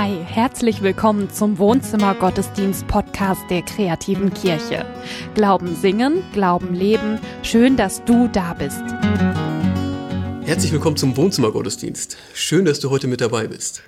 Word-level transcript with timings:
Hi, 0.00 0.16
herzlich 0.24 0.80
willkommen 0.80 1.28
zum 1.28 1.58
Wohnzimmer 1.58 2.14
Gottesdienst 2.14 2.86
Podcast 2.86 3.40
der 3.50 3.62
kreativen 3.62 4.32
Kirche. 4.32 4.86
Glauben 5.34 5.74
singen, 5.74 6.22
Glauben 6.32 6.72
leben. 6.72 7.18
Schön, 7.42 7.76
dass 7.76 8.04
du 8.04 8.28
da 8.28 8.54
bist. 8.54 8.80
Herzlich 10.46 10.70
willkommen 10.70 10.96
zum 10.96 11.16
Wohnzimmer 11.16 11.50
Gottesdienst. 11.50 12.16
Schön, 12.32 12.64
dass 12.64 12.78
du 12.78 12.90
heute 12.90 13.08
mit 13.08 13.20
dabei 13.20 13.48
bist. 13.48 13.82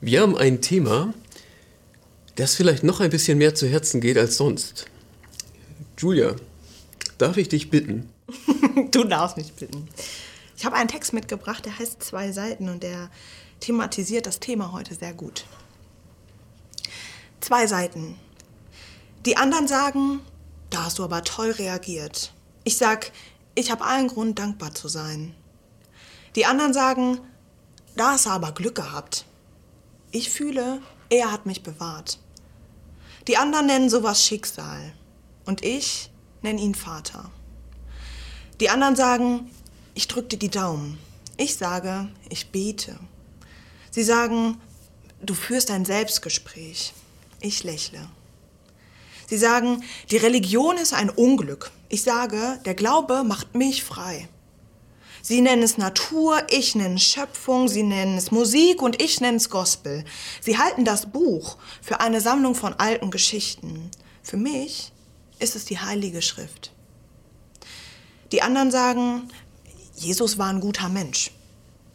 Wir 0.00 0.22
haben 0.22 0.38
ein 0.38 0.62
Thema, 0.62 1.12
das 2.36 2.54
vielleicht 2.54 2.82
noch 2.82 3.00
ein 3.00 3.10
bisschen 3.10 3.36
mehr 3.36 3.54
zu 3.54 3.68
Herzen 3.68 4.00
geht 4.00 4.16
als 4.16 4.38
sonst. 4.38 4.86
Julia, 5.98 6.34
darf 7.18 7.36
ich 7.36 7.50
dich 7.50 7.68
bitten? 7.68 8.08
du 8.90 9.04
darfst 9.04 9.36
mich 9.36 9.52
bitten. 9.52 9.86
Ich 10.56 10.64
habe 10.64 10.76
einen 10.76 10.88
Text 10.88 11.12
mitgebracht, 11.12 11.66
der 11.66 11.78
heißt 11.78 12.02
Zwei 12.02 12.32
Seiten 12.32 12.70
und 12.70 12.82
der 12.82 13.10
thematisiert 13.62 14.26
das 14.26 14.40
Thema 14.40 14.72
heute 14.72 14.94
sehr 14.94 15.14
gut. 15.14 15.46
Zwei 17.40 17.66
Seiten. 17.66 18.18
Die 19.24 19.36
anderen 19.36 19.68
sagen, 19.68 20.20
da 20.70 20.84
hast 20.84 20.98
du 20.98 21.04
aber 21.04 21.22
toll 21.22 21.52
reagiert. 21.52 22.32
Ich 22.64 22.76
sag, 22.76 23.12
ich 23.54 23.70
habe 23.70 23.84
allen 23.84 24.08
Grund, 24.08 24.38
dankbar 24.38 24.74
zu 24.74 24.88
sein. 24.88 25.34
Die 26.34 26.44
anderen 26.46 26.72
sagen, 26.72 27.20
da 27.96 28.12
hast 28.12 28.26
du 28.26 28.30
aber 28.30 28.52
Glück 28.52 28.74
gehabt. 28.74 29.26
Ich 30.10 30.30
fühle, 30.30 30.80
er 31.08 31.30
hat 31.30 31.46
mich 31.46 31.62
bewahrt. 31.62 32.18
Die 33.28 33.36
anderen 33.36 33.66
nennen 33.66 33.90
sowas 33.90 34.24
Schicksal. 34.24 34.92
Und 35.44 35.64
ich 35.64 36.10
nenne 36.42 36.60
ihn 36.60 36.74
Vater. 36.74 37.30
Die 38.60 38.70
anderen 38.70 38.96
sagen, 38.96 39.50
ich 39.94 40.08
drückte 40.08 40.36
die 40.36 40.50
Daumen. 40.50 40.98
Ich 41.36 41.56
sage, 41.56 42.08
ich 42.28 42.50
bete. 42.50 42.98
Sie 43.92 44.02
sagen, 44.02 44.58
du 45.20 45.34
führst 45.34 45.70
ein 45.70 45.84
Selbstgespräch. 45.84 46.94
Ich 47.40 47.62
lächle. 47.62 48.08
Sie 49.28 49.36
sagen, 49.36 49.84
die 50.10 50.16
Religion 50.16 50.78
ist 50.78 50.94
ein 50.94 51.10
Unglück. 51.10 51.70
Ich 51.90 52.02
sage, 52.02 52.58
der 52.64 52.74
Glaube 52.74 53.22
macht 53.22 53.54
mich 53.54 53.84
frei. 53.84 54.28
Sie 55.20 55.42
nennen 55.42 55.62
es 55.62 55.76
Natur, 55.76 56.42
ich 56.48 56.74
nenne 56.74 56.94
es 56.94 57.04
Schöpfung, 57.04 57.68
Sie 57.68 57.82
nennen 57.82 58.16
es 58.16 58.30
Musik 58.30 58.80
und 58.80 59.00
ich 59.00 59.20
nenne 59.20 59.36
es 59.36 59.50
Gospel. 59.50 60.04
Sie 60.40 60.56
halten 60.56 60.86
das 60.86 61.12
Buch 61.12 61.58
für 61.82 62.00
eine 62.00 62.22
Sammlung 62.22 62.54
von 62.54 62.72
alten 62.74 63.10
Geschichten. 63.10 63.90
Für 64.22 64.38
mich 64.38 64.90
ist 65.38 65.54
es 65.54 65.66
die 65.66 65.78
Heilige 65.78 66.22
Schrift. 66.22 66.72
Die 68.32 68.40
anderen 68.40 68.70
sagen, 68.70 69.28
Jesus 69.94 70.38
war 70.38 70.48
ein 70.48 70.60
guter 70.60 70.88
Mensch. 70.88 71.30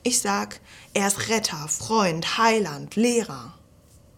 Ich 0.08 0.22
sag, 0.22 0.62
er 0.94 1.08
ist 1.08 1.28
Retter, 1.28 1.68
Freund, 1.68 2.38
Heiland, 2.38 2.96
Lehrer. 2.96 3.54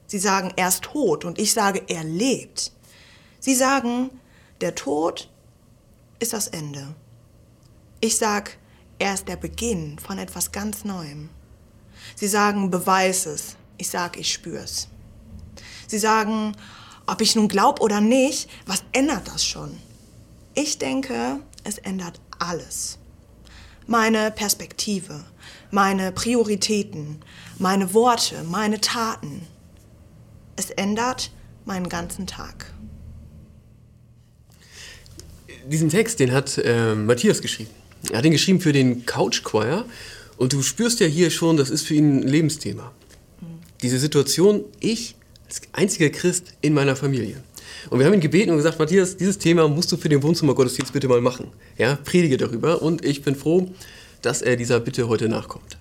Sie 0.05 0.19
sagen, 0.19 0.53
er 0.55 0.67
ist 0.67 0.83
tot 0.83 1.25
und 1.25 1.39
ich 1.39 1.51
sage, 1.51 1.81
er 1.87 2.03
lebt. 2.03 2.71
Sie 3.39 3.55
sagen, 3.55 4.11
der 4.61 4.75
Tod 4.75 5.31
ist 6.19 6.33
das 6.33 6.47
Ende. 6.47 6.93
Ich 8.01 8.19
sag, 8.19 8.59
er 8.99 9.15
ist 9.15 9.27
der 9.27 9.35
Beginn 9.35 9.97
von 9.97 10.19
etwas 10.19 10.51
ganz 10.51 10.85
Neuem. 10.85 11.31
Sie 12.13 12.27
sagen, 12.27 12.69
beweis 12.69 13.25
es. 13.25 13.55
Ich 13.79 13.89
sag, 13.89 14.15
ich 14.15 14.31
spür's. 14.31 14.89
Sie 15.87 15.97
sagen, 15.97 16.55
ob 17.07 17.19
ich 17.19 17.35
nun 17.35 17.47
glaub 17.47 17.81
oder 17.81 17.99
nicht, 17.99 18.47
was 18.67 18.83
ändert 18.91 19.27
das 19.27 19.43
schon? 19.43 19.75
Ich 20.53 20.77
denke, 20.77 21.39
es 21.63 21.79
ändert 21.79 22.21
alles. 22.37 22.99
Meine 23.87 24.29
Perspektive, 24.29 25.25
meine 25.71 26.11
Prioritäten, 26.11 27.17
meine 27.57 27.93
Worte, 27.93 28.43
meine 28.43 28.81
Taten. 28.81 29.41
Es 30.55 30.69
ändert 30.71 31.31
meinen 31.65 31.89
ganzen 31.89 32.27
Tag. 32.27 32.73
Diesen 35.67 35.89
Text, 35.89 36.19
den 36.19 36.31
hat 36.31 36.57
äh, 36.57 36.95
Matthias 36.95 37.41
geschrieben. 37.41 37.69
Er 38.09 38.19
hat 38.19 38.25
ihn 38.25 38.31
geschrieben 38.31 38.59
für 38.59 38.73
den 38.73 39.05
Couch 39.05 39.43
Choir. 39.43 39.85
Und 40.37 40.53
du 40.53 40.61
spürst 40.61 40.99
ja 40.99 41.05
hier 41.05 41.29
schon, 41.29 41.57
das 41.57 41.69
ist 41.69 41.85
für 41.85 41.95
ihn 41.95 42.21
ein 42.21 42.27
Lebensthema. 42.27 42.91
Diese 43.81 43.99
Situation, 43.99 44.63
ich 44.79 45.15
als 45.45 45.61
einziger 45.73 46.09
Christ 46.09 46.53
in 46.61 46.73
meiner 46.73 46.95
Familie. 46.95 47.43
Und 47.89 47.99
wir 47.99 48.05
haben 48.05 48.13
ihn 48.13 48.19
gebeten 48.19 48.51
und 48.51 48.57
gesagt, 48.57 48.79
Matthias, 48.79 49.17
dieses 49.17 49.37
Thema 49.37 49.67
musst 49.67 49.91
du 49.91 49.97
für 49.97 50.09
den 50.09 50.21
Wohnzimmergottesdienst 50.21 50.93
bitte 50.93 51.07
mal 51.07 51.21
machen. 51.21 51.47
Ja, 51.77 51.95
predige 51.95 52.37
darüber. 52.37 52.81
Und 52.81 53.03
ich 53.03 53.21
bin 53.21 53.35
froh, 53.35 53.69
dass 54.21 54.41
er 54.41 54.55
dieser 54.55 54.79
Bitte 54.79 55.07
heute 55.07 55.29
nachkommt. 55.29 55.77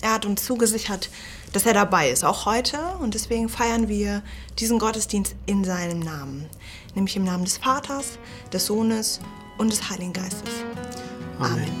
Er 0.00 0.12
hat 0.12 0.26
uns 0.26 0.44
zugesichert, 0.44 1.08
dass 1.54 1.64
er 1.64 1.72
dabei 1.72 2.10
ist, 2.10 2.24
auch 2.24 2.44
heute. 2.44 2.78
Und 3.00 3.14
deswegen 3.14 3.48
feiern 3.48 3.88
wir 3.88 4.22
diesen 4.58 4.78
Gottesdienst 4.78 5.34
in 5.46 5.64
seinem 5.64 6.00
Namen. 6.00 6.46
Nämlich 6.94 7.16
im 7.16 7.24
Namen 7.24 7.44
des 7.44 7.56
Vaters, 7.56 8.18
des 8.52 8.66
Sohnes 8.66 9.20
und 9.56 9.72
des 9.72 9.88
Heiligen 9.88 10.12
Geistes. 10.12 10.50
Amen. 11.38 11.72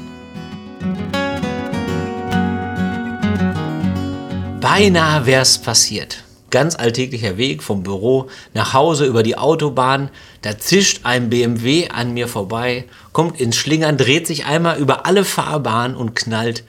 Beinahe 4.60 5.26
wär's 5.26 5.58
passiert. 5.58 6.23
Ganz 6.54 6.76
alltäglicher 6.76 7.36
Weg 7.36 7.64
vom 7.64 7.82
Büro 7.82 8.30
nach 8.52 8.74
Hause 8.74 9.06
über 9.06 9.24
die 9.24 9.36
Autobahn. 9.36 10.08
Da 10.40 10.56
zischt 10.56 11.00
ein 11.02 11.28
BMW 11.28 11.88
an 11.88 12.14
mir 12.14 12.28
vorbei, 12.28 12.84
kommt 13.10 13.40
ins 13.40 13.56
Schlingern, 13.56 13.98
dreht 13.98 14.28
sich 14.28 14.44
einmal 14.46 14.78
über 14.78 15.04
alle 15.04 15.24
Fahrbahnen 15.24 15.96
und 15.96 16.14
knallt 16.14 16.62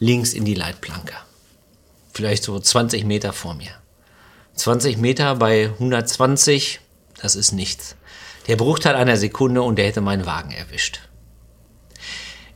links 0.00 0.32
in 0.32 0.44
die 0.44 0.54
Leitplanke. 0.54 1.14
Vielleicht 2.12 2.42
so 2.42 2.58
20 2.58 3.04
Meter 3.04 3.32
vor 3.32 3.54
mir. 3.54 3.70
20 4.56 4.96
Meter 4.96 5.36
bei 5.36 5.66
120, 5.66 6.80
das 7.22 7.36
ist 7.36 7.52
nichts. 7.52 7.94
Der 8.48 8.56
Bruchteil 8.56 8.96
einer 8.96 9.16
Sekunde 9.16 9.62
und 9.62 9.76
der 9.76 9.86
hätte 9.86 10.00
meinen 10.00 10.26
Wagen 10.26 10.50
erwischt. 10.50 10.98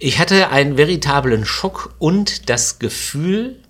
Ich 0.00 0.18
hatte 0.18 0.48
einen 0.48 0.76
veritablen 0.76 1.44
Schock 1.44 1.94
und 2.00 2.50
das 2.50 2.80
Gefühl, 2.80 3.62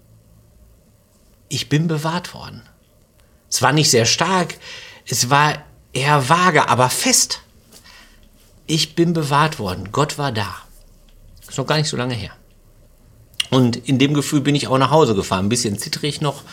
ich 1.50 1.68
bin 1.68 1.88
bewahrt 1.88 2.32
worden. 2.32 2.62
Es 3.52 3.60
war 3.60 3.74
nicht 3.74 3.90
sehr 3.90 4.06
stark, 4.06 4.54
es 5.06 5.28
war 5.28 5.62
eher 5.92 6.30
vage, 6.30 6.70
aber 6.70 6.88
fest. 6.88 7.42
Ich 8.66 8.94
bin 8.94 9.12
bewahrt 9.12 9.58
worden, 9.58 9.90
Gott 9.92 10.16
war 10.16 10.32
da. 10.32 10.54
Ist 11.46 11.58
noch 11.58 11.66
gar 11.66 11.76
nicht 11.76 11.88
so 11.88 11.98
lange 11.98 12.14
her. 12.14 12.30
Und 13.50 13.76
in 13.76 13.98
dem 13.98 14.14
Gefühl 14.14 14.40
bin 14.40 14.54
ich 14.54 14.68
auch 14.68 14.78
nach 14.78 14.90
Hause 14.90 15.14
gefahren. 15.14 15.44
Ein 15.44 15.50
bisschen 15.50 15.78
zittrig 15.78 16.22
noch, 16.22 16.44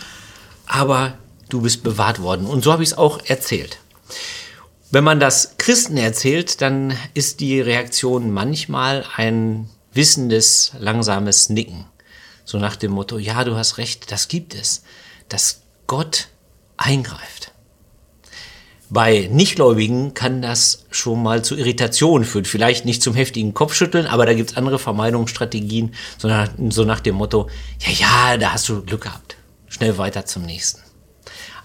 aber 0.66 1.18
du 1.48 1.62
bist 1.62 1.84
bewahrt 1.84 2.22
worden. 2.22 2.46
Und 2.46 2.66
so 2.66 2.74
habe 2.74 2.84
ich 2.84 2.90
es 2.90 2.98
auch 2.98 3.24
erzählt. 3.24 3.80
Wenn 4.92 5.06
man 5.06 5.22
das 5.22 5.56
Christen 5.58 5.96
erzählt, 5.96 6.60
dann 6.62 6.98
ist 7.14 7.40
die 7.40 7.62
Reaktion 7.62 8.30
manchmal 8.32 9.06
ein 9.16 9.70
wissendes, 9.94 10.74
langsames 10.78 11.48
Nicken. 11.48 11.86
So 12.44 12.58
nach 12.58 12.76
dem 12.76 12.92
Motto, 12.92 13.18
ja, 13.18 13.46
du 13.46 13.56
hast 13.56 13.78
recht, 13.78 14.12
das 14.12 14.28
gibt 14.28 14.54
es, 14.54 14.84
dass 15.30 15.62
Gott 15.88 16.28
eingreift. 16.80 17.52
Bei 18.92 19.30
Nichtgläubigen 19.32 20.16
kann 20.16 20.42
das 20.42 20.86
schon 20.90 21.22
mal 21.22 21.44
zu 21.44 21.56
Irritationen 21.56 22.26
führen. 22.26 22.46
Vielleicht 22.46 22.86
nicht 22.86 23.04
zum 23.04 23.14
heftigen 23.14 23.54
Kopfschütteln, 23.54 24.08
aber 24.08 24.26
da 24.26 24.34
gibt 24.34 24.52
es 24.52 24.58
andere 24.58 24.80
Vermeidungsstrategien, 24.80 25.94
sondern 26.18 26.72
so 26.72 26.86
nach 26.86 27.00
dem 27.00 27.16
Motto, 27.16 27.50
ja, 27.82 27.92
ja, 27.92 28.38
da 28.38 28.54
hast 28.54 28.68
du 28.68 28.84
Glück 28.84 29.02
gehabt. 29.02 29.38
Schnell 29.68 30.00
weiter 30.00 30.26
zum 30.26 30.44
nächsten. 30.44 30.82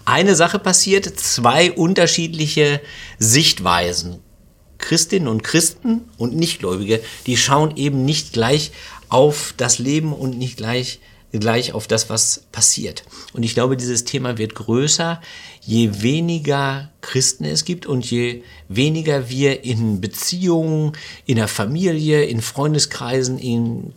Eine 0.05 0.35
Sache 0.35 0.59
passiert, 0.59 1.19
zwei 1.19 1.71
unterschiedliche 1.71 2.79
Sichtweisen. 3.17 4.19
Christinnen 4.77 5.27
und 5.27 5.43
Christen 5.43 6.01
und 6.17 6.35
Nichtgläubige, 6.35 7.01
die 7.25 7.37
schauen 7.37 7.75
eben 7.75 8.05
nicht 8.05 8.33
gleich 8.33 8.71
auf 9.09 9.55
das 9.57 9.79
Leben 9.79 10.13
und 10.13 10.37
nicht 10.37 10.57
gleich 10.57 10.99
gleich 11.39 11.73
auf 11.73 11.87
das, 11.87 12.09
was 12.09 12.45
passiert. 12.51 13.03
Und 13.33 13.43
ich 13.43 13.53
glaube, 13.53 13.77
dieses 13.77 14.03
Thema 14.03 14.37
wird 14.37 14.55
größer, 14.55 15.21
je 15.61 16.01
weniger 16.01 16.91
Christen 17.01 17.45
es 17.45 17.65
gibt 17.65 17.85
und 17.85 18.09
je 18.09 18.43
weniger 18.67 19.29
wir 19.29 19.63
in 19.63 20.01
Beziehungen, 20.01 20.93
in 21.25 21.37
der 21.37 21.47
Familie, 21.47 22.23
in 22.23 22.41
Freundeskreisen, 22.41 23.37
in, 23.37 23.93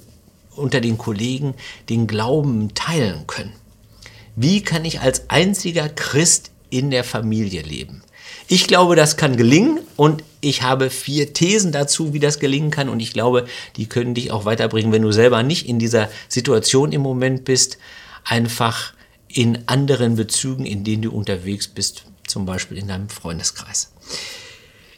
unter 0.54 0.80
den 0.80 0.98
Kollegen 0.98 1.54
den 1.88 2.06
Glauben 2.06 2.74
teilen 2.74 3.26
können. 3.26 3.52
Wie 4.36 4.62
kann 4.62 4.84
ich 4.84 5.00
als 5.00 5.30
einziger 5.30 5.88
Christ 5.88 6.50
in 6.70 6.90
der 6.90 7.04
Familie 7.04 7.62
leben? 7.62 8.02
Ich 8.46 8.66
glaube, 8.66 8.96
das 8.96 9.16
kann 9.16 9.36
gelingen 9.36 9.80
und 9.96 10.22
ich 10.40 10.62
habe 10.62 10.90
vier 10.90 11.32
Thesen 11.32 11.72
dazu, 11.72 12.12
wie 12.12 12.20
das 12.20 12.38
gelingen 12.38 12.70
kann 12.70 12.88
und 12.88 13.00
ich 13.00 13.12
glaube, 13.12 13.46
die 13.76 13.86
können 13.86 14.14
dich 14.14 14.30
auch 14.30 14.44
weiterbringen, 14.44 14.92
wenn 14.92 15.02
du 15.02 15.12
selber 15.12 15.42
nicht 15.42 15.68
in 15.68 15.78
dieser 15.78 16.08
Situation 16.28 16.92
im 16.92 17.02
Moment 17.02 17.44
bist, 17.44 17.78
einfach 18.24 18.92
in 19.28 19.58
anderen 19.66 20.16
Bezügen, 20.16 20.64
in 20.64 20.84
denen 20.84 21.02
du 21.02 21.10
unterwegs 21.10 21.68
bist, 21.68 22.04
zum 22.26 22.46
Beispiel 22.46 22.78
in 22.78 22.88
deinem 22.88 23.08
Freundeskreis. 23.08 23.92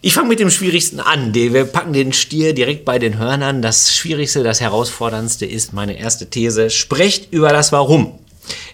Ich 0.03 0.15
fange 0.15 0.29
mit 0.29 0.41
dem 0.41 0.51
Schwierigsten 0.51 0.99
an. 0.99 1.35
Wir 1.35 1.65
packen 1.65 1.93
den 1.93 2.15
Stier 2.15 2.55
direkt 2.55 2.87
bei 2.87 2.99
den 2.99 3.19
Hörnern. 3.19 3.61
Das 3.61 3.95
Schwierigste, 3.95 4.43
das 4.43 4.61
Herausforderndste 4.61 5.45
ist 5.45 5.75
meine 5.75 5.99
erste 5.99 6.31
These. 6.31 6.71
Sprecht 6.71 7.33
über 7.35 7.51
das 7.51 7.71
Warum. 7.71 8.19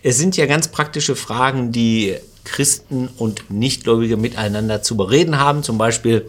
Es 0.04 0.19
sind 0.19 0.36
ja 0.36 0.46
ganz 0.46 0.69
praktische 0.69 1.16
Fragen, 1.16 1.72
die 1.72 2.14
Christen 2.46 3.08
und 3.19 3.50
Nichtgläubige 3.50 4.16
miteinander 4.16 4.82
zu 4.82 4.96
bereden 4.96 5.38
haben. 5.38 5.62
Zum 5.62 5.76
Beispiel 5.76 6.28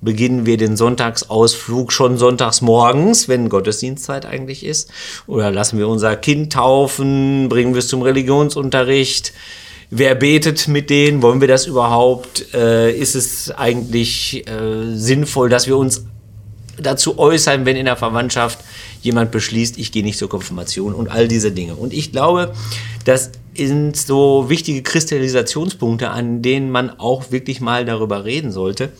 beginnen 0.00 0.46
wir 0.46 0.56
den 0.56 0.76
Sonntagsausflug 0.76 1.92
schon 1.92 2.16
sonntags 2.16 2.60
morgens, 2.60 3.28
wenn 3.28 3.48
Gottesdienstzeit 3.48 4.24
eigentlich 4.24 4.64
ist. 4.64 4.90
Oder 5.26 5.50
lassen 5.50 5.78
wir 5.78 5.88
unser 5.88 6.16
Kind 6.16 6.52
taufen, 6.52 7.48
bringen 7.48 7.74
wir 7.74 7.80
es 7.80 7.88
zum 7.88 8.02
Religionsunterricht. 8.02 9.32
Wer 9.90 10.14
betet 10.14 10.68
mit 10.68 10.90
denen? 10.90 11.22
Wollen 11.22 11.40
wir 11.40 11.48
das 11.48 11.66
überhaupt? 11.66 12.54
Äh, 12.54 12.96
ist 12.96 13.14
es 13.14 13.50
eigentlich 13.50 14.46
äh, 14.48 14.94
sinnvoll, 14.94 15.48
dass 15.48 15.66
wir 15.66 15.76
uns 15.76 16.06
dazu 16.80 17.18
äußern, 17.18 17.64
wenn 17.64 17.76
in 17.76 17.86
der 17.86 17.96
Verwandtschaft 17.96 18.58
jemand 19.00 19.30
beschließt, 19.30 19.78
ich 19.78 19.92
gehe 19.92 20.02
nicht 20.02 20.18
zur 20.18 20.28
Konfirmation 20.28 20.92
und 20.94 21.08
all 21.08 21.28
diese 21.28 21.52
Dinge. 21.52 21.74
Und 21.74 21.92
ich 21.92 22.12
glaube, 22.12 22.52
das 23.04 23.30
sind 23.56 23.96
so 23.96 24.48
wichtige 24.48 24.82
Kristallisationspunkte, 24.82 26.10
an 26.10 26.42
denen 26.42 26.70
man 26.70 26.90
auch 26.90 27.30
wirklich 27.30 27.60
mal 27.60 27.84
darüber 27.84 28.24
reden 28.24 28.52
sollte. 28.52 28.92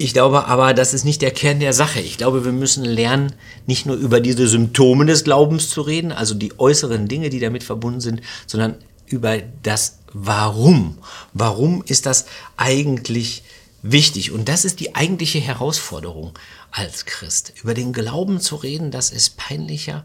Ich 0.00 0.12
glaube 0.12 0.46
aber, 0.46 0.74
das 0.74 0.94
ist 0.94 1.04
nicht 1.04 1.22
der 1.22 1.32
Kern 1.32 1.58
der 1.58 1.72
Sache. 1.72 2.00
Ich 2.00 2.18
glaube, 2.18 2.44
wir 2.44 2.52
müssen 2.52 2.84
lernen, 2.84 3.32
nicht 3.66 3.84
nur 3.84 3.96
über 3.96 4.20
diese 4.20 4.46
Symptome 4.46 5.06
des 5.06 5.24
Glaubens 5.24 5.70
zu 5.70 5.82
reden, 5.82 6.12
also 6.12 6.34
die 6.34 6.58
äußeren 6.58 7.08
Dinge, 7.08 7.30
die 7.30 7.40
damit 7.40 7.64
verbunden 7.64 8.00
sind, 8.00 8.20
sondern 8.46 8.76
über 9.06 9.38
das 9.62 9.98
Warum. 10.12 10.98
Warum 11.34 11.82
ist 11.84 12.06
das 12.06 12.26
eigentlich 12.56 13.42
wichtig? 13.82 14.30
Und 14.30 14.48
das 14.48 14.64
ist 14.64 14.80
die 14.80 14.94
eigentliche 14.94 15.40
Herausforderung 15.40 16.32
als 16.70 17.04
Christ. 17.04 17.52
Über 17.62 17.74
den 17.74 17.92
Glauben 17.92 18.40
zu 18.40 18.56
reden, 18.56 18.90
das 18.90 19.10
ist 19.10 19.36
peinlicher, 19.36 20.04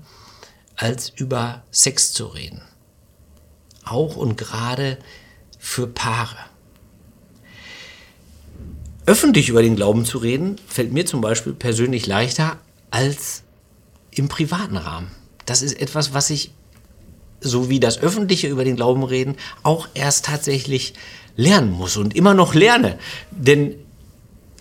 als 0.76 1.10
über 1.10 1.64
Sex 1.72 2.14
zu 2.14 2.26
reden. 2.28 2.62
Auch 3.86 4.16
und 4.16 4.38
gerade 4.38 4.98
für 5.60 5.88
Paare. 5.88 6.38
Öffentlich 9.06 9.50
über 9.50 9.62
den 9.62 9.76
Glauben 9.76 10.06
zu 10.06 10.18
reden, 10.18 10.58
fällt 10.68 10.94
mir 10.94 11.06
zum 11.06 11.22
Beispiel 11.22 11.54
persönlich 11.54 12.08
leichter 12.08 12.58
als 12.90 13.44
im 14.12 14.30
privaten 14.30 14.78
Rahmen. 14.78 15.12
Das 15.46 15.62
ist 15.62 15.80
etwas, 15.80 16.14
was 16.14 16.30
ich, 16.30 16.52
so 17.42 17.70
wie 17.70 17.82
das 17.82 18.00
Öffentliche 18.00 18.48
über 18.48 18.64
den 18.64 18.78
Glauben 18.78 19.04
reden, 19.04 19.36
auch 19.64 19.90
erst 19.94 20.26
tatsächlich 20.26 20.94
lernen 21.36 21.72
muss 21.72 21.98
und 21.98 22.16
immer 22.16 22.34
noch 22.34 22.54
lerne. 22.54 22.98
Denn 23.32 23.76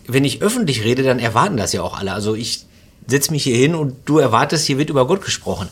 wenn 0.06 0.24
ich 0.24 0.42
öffentlich 0.42 0.82
rede, 0.82 1.02
dann 1.04 1.20
erwarten 1.20 1.56
das 1.56 1.72
ja 1.72 1.82
auch 1.82 1.96
alle. 1.98 2.12
Also 2.12 2.34
ich 2.34 2.66
setze 3.06 3.32
mich 3.32 3.44
hier 3.44 3.56
hin 3.56 3.74
und 3.74 3.96
du 4.04 4.18
erwartest, 4.18 4.66
hier 4.66 4.78
wird 4.78 4.90
über 4.90 5.06
Gott 5.06 5.24
gesprochen. 5.24 5.68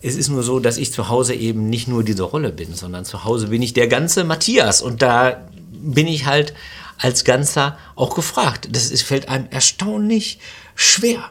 Es 0.00 0.16
ist 0.16 0.28
nur 0.28 0.42
so, 0.42 0.58
dass 0.58 0.78
ich 0.78 0.92
zu 0.92 1.08
Hause 1.08 1.34
eben 1.34 1.68
nicht 1.70 1.88
nur 1.88 2.02
diese 2.02 2.24
Rolle 2.24 2.50
bin, 2.50 2.74
sondern 2.74 3.04
zu 3.04 3.24
Hause 3.24 3.48
bin 3.48 3.62
ich 3.62 3.72
der 3.72 3.86
ganze 3.86 4.24
Matthias 4.24 4.82
und 4.82 5.02
da 5.02 5.48
bin 5.70 6.08
ich 6.08 6.26
halt 6.26 6.54
als 6.98 7.24
Ganzer 7.24 7.78
auch 7.94 8.14
gefragt. 8.14 8.68
Das 8.72 8.90
ist, 8.90 9.02
fällt 9.02 9.28
einem 9.28 9.46
erstaunlich 9.50 10.38
schwer. 10.74 11.30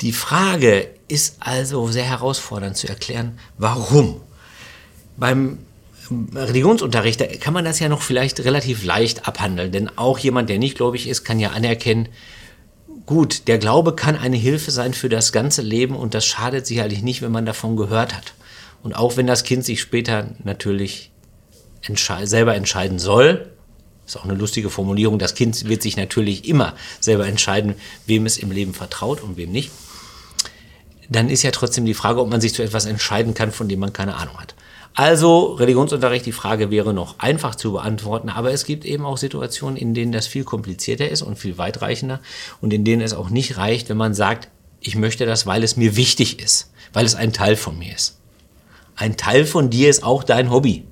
Die 0.00 0.12
Frage 0.12 0.90
ist 1.08 1.36
also 1.40 1.88
sehr 1.88 2.04
herausfordernd 2.04 2.76
zu 2.76 2.88
erklären, 2.88 3.38
warum. 3.56 4.20
Beim 5.16 5.58
Religionsunterricht, 6.34 7.20
da 7.20 7.26
kann 7.26 7.54
man 7.54 7.64
das 7.64 7.80
ja 7.80 7.88
noch 7.88 8.02
vielleicht 8.02 8.40
relativ 8.40 8.84
leicht 8.84 9.26
abhandeln, 9.26 9.72
denn 9.72 9.90
auch 9.96 10.18
jemand, 10.18 10.48
der 10.48 10.58
nicht 10.58 10.76
gläubig 10.76 11.08
ist, 11.08 11.24
kann 11.24 11.40
ja 11.40 11.50
anerkennen, 11.50 12.08
Gut, 13.08 13.48
der 13.48 13.56
Glaube 13.56 13.96
kann 13.96 14.18
eine 14.18 14.36
Hilfe 14.36 14.70
sein 14.70 14.92
für 14.92 15.08
das 15.08 15.32
ganze 15.32 15.62
Leben 15.62 15.96
und 15.96 16.12
das 16.12 16.26
schadet 16.26 16.66
sicherlich 16.66 17.00
nicht, 17.00 17.22
wenn 17.22 17.32
man 17.32 17.46
davon 17.46 17.74
gehört 17.74 18.14
hat. 18.14 18.34
Und 18.82 18.94
auch 18.94 19.16
wenn 19.16 19.26
das 19.26 19.44
Kind 19.44 19.64
sich 19.64 19.80
später 19.80 20.26
natürlich 20.44 21.10
entschei 21.80 22.26
selber 22.26 22.54
entscheiden 22.54 22.98
soll, 22.98 23.50
ist 24.06 24.18
auch 24.18 24.24
eine 24.24 24.34
lustige 24.34 24.68
Formulierung, 24.68 25.18
das 25.18 25.34
Kind 25.34 25.70
wird 25.70 25.80
sich 25.80 25.96
natürlich 25.96 26.46
immer 26.46 26.74
selber 27.00 27.26
entscheiden, 27.26 27.76
wem 28.04 28.26
es 28.26 28.36
im 28.36 28.50
Leben 28.50 28.74
vertraut 28.74 29.22
und 29.22 29.38
wem 29.38 29.52
nicht, 29.52 29.70
dann 31.08 31.30
ist 31.30 31.42
ja 31.42 31.50
trotzdem 31.50 31.86
die 31.86 31.94
Frage, 31.94 32.20
ob 32.20 32.28
man 32.28 32.42
sich 32.42 32.52
zu 32.52 32.62
etwas 32.62 32.84
entscheiden 32.84 33.32
kann, 33.32 33.52
von 33.52 33.70
dem 33.70 33.80
man 33.80 33.94
keine 33.94 34.16
Ahnung 34.16 34.38
hat. 34.38 34.54
Also 34.98 35.52
Religionsunterricht, 35.52 36.26
die 36.26 36.32
Frage 36.32 36.72
wäre 36.72 36.92
noch 36.92 37.20
einfach 37.20 37.54
zu 37.54 37.70
beantworten, 37.70 38.30
aber 38.30 38.50
es 38.50 38.64
gibt 38.64 38.84
eben 38.84 39.04
auch 39.04 39.16
Situationen, 39.16 39.76
in 39.76 39.94
denen 39.94 40.10
das 40.10 40.26
viel 40.26 40.42
komplizierter 40.42 41.08
ist 41.08 41.22
und 41.22 41.38
viel 41.38 41.56
weitreichender 41.56 42.18
und 42.60 42.72
in 42.72 42.82
denen 42.84 43.02
es 43.02 43.14
auch 43.14 43.30
nicht 43.30 43.58
reicht, 43.58 43.88
wenn 43.90 43.96
man 43.96 44.12
sagt, 44.12 44.48
ich 44.80 44.96
möchte 44.96 45.24
das, 45.24 45.46
weil 45.46 45.62
es 45.62 45.76
mir 45.76 45.94
wichtig 45.94 46.42
ist, 46.42 46.72
weil 46.92 47.06
es 47.06 47.14
ein 47.14 47.32
Teil 47.32 47.54
von 47.54 47.78
mir 47.78 47.94
ist. 47.94 48.18
Ein 48.96 49.16
Teil 49.16 49.46
von 49.46 49.70
dir 49.70 49.88
ist 49.88 50.02
auch 50.02 50.24
dein 50.24 50.50
Hobby. 50.50 50.82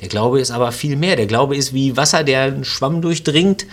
Der 0.00 0.08
Glaube 0.08 0.40
ist 0.40 0.50
aber 0.50 0.72
viel 0.72 0.96
mehr. 0.96 1.16
Der 1.16 1.26
Glaube 1.26 1.56
ist 1.58 1.74
wie 1.74 1.94
Wasser, 1.94 2.24
der 2.24 2.40
einen 2.40 2.64
Schwamm 2.64 3.02
durchdringt, 3.02 3.66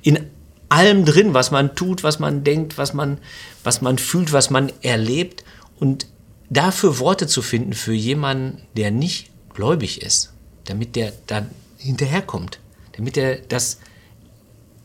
in 0.00 0.30
allem 0.70 1.04
drin, 1.04 1.34
was 1.34 1.50
man 1.50 1.74
tut, 1.74 2.04
was 2.04 2.20
man 2.20 2.42
denkt, 2.42 2.78
was 2.78 2.94
man, 2.94 3.18
was 3.64 3.82
man 3.82 3.98
fühlt, 3.98 4.32
was 4.32 4.48
man 4.48 4.72
erlebt. 4.80 5.44
Und 5.78 6.06
dafür 6.50 6.98
Worte 6.98 7.26
zu 7.26 7.40
finden 7.40 7.72
für 7.72 7.94
jemanden, 7.94 8.62
der 8.76 8.90
nicht 8.90 9.30
gläubig 9.54 10.02
ist, 10.02 10.32
damit 10.64 10.96
der 10.96 11.12
dann 11.26 11.50
hinterherkommt, 11.78 12.58
damit 12.96 13.16
er 13.16 13.36
das 13.36 13.78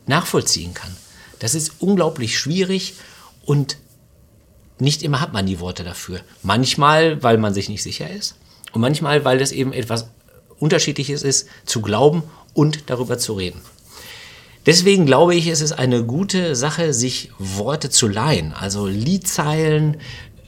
nachvollziehen 0.06 0.72
kann. 0.72 0.96
Das 1.40 1.54
ist 1.54 1.74
unglaublich 1.80 2.38
schwierig 2.38 2.94
und 3.44 3.76
nicht 4.78 5.02
immer 5.02 5.20
hat 5.20 5.32
man 5.32 5.46
die 5.46 5.60
Worte 5.60 5.84
dafür. 5.84 6.20
Manchmal, 6.42 7.22
weil 7.22 7.38
man 7.38 7.52
sich 7.52 7.68
nicht 7.68 7.82
sicher 7.82 8.08
ist 8.08 8.36
und 8.72 8.80
manchmal, 8.80 9.24
weil 9.24 9.38
das 9.38 9.52
eben 9.52 9.72
etwas 9.72 10.08
Unterschiedliches 10.58 11.22
ist, 11.22 11.48
zu 11.66 11.82
glauben 11.82 12.22
und 12.54 12.88
darüber 12.88 13.18
zu 13.18 13.34
reden. 13.34 13.60
Deswegen 14.64 15.06
glaube 15.06 15.34
ich, 15.34 15.46
es 15.46 15.60
ist 15.60 15.72
eine 15.72 16.04
gute 16.04 16.56
Sache, 16.56 16.92
sich 16.92 17.30
Worte 17.38 17.88
zu 17.88 18.08
leihen. 18.08 18.52
Also 18.52 18.86
Liedzeilen, 18.86 19.98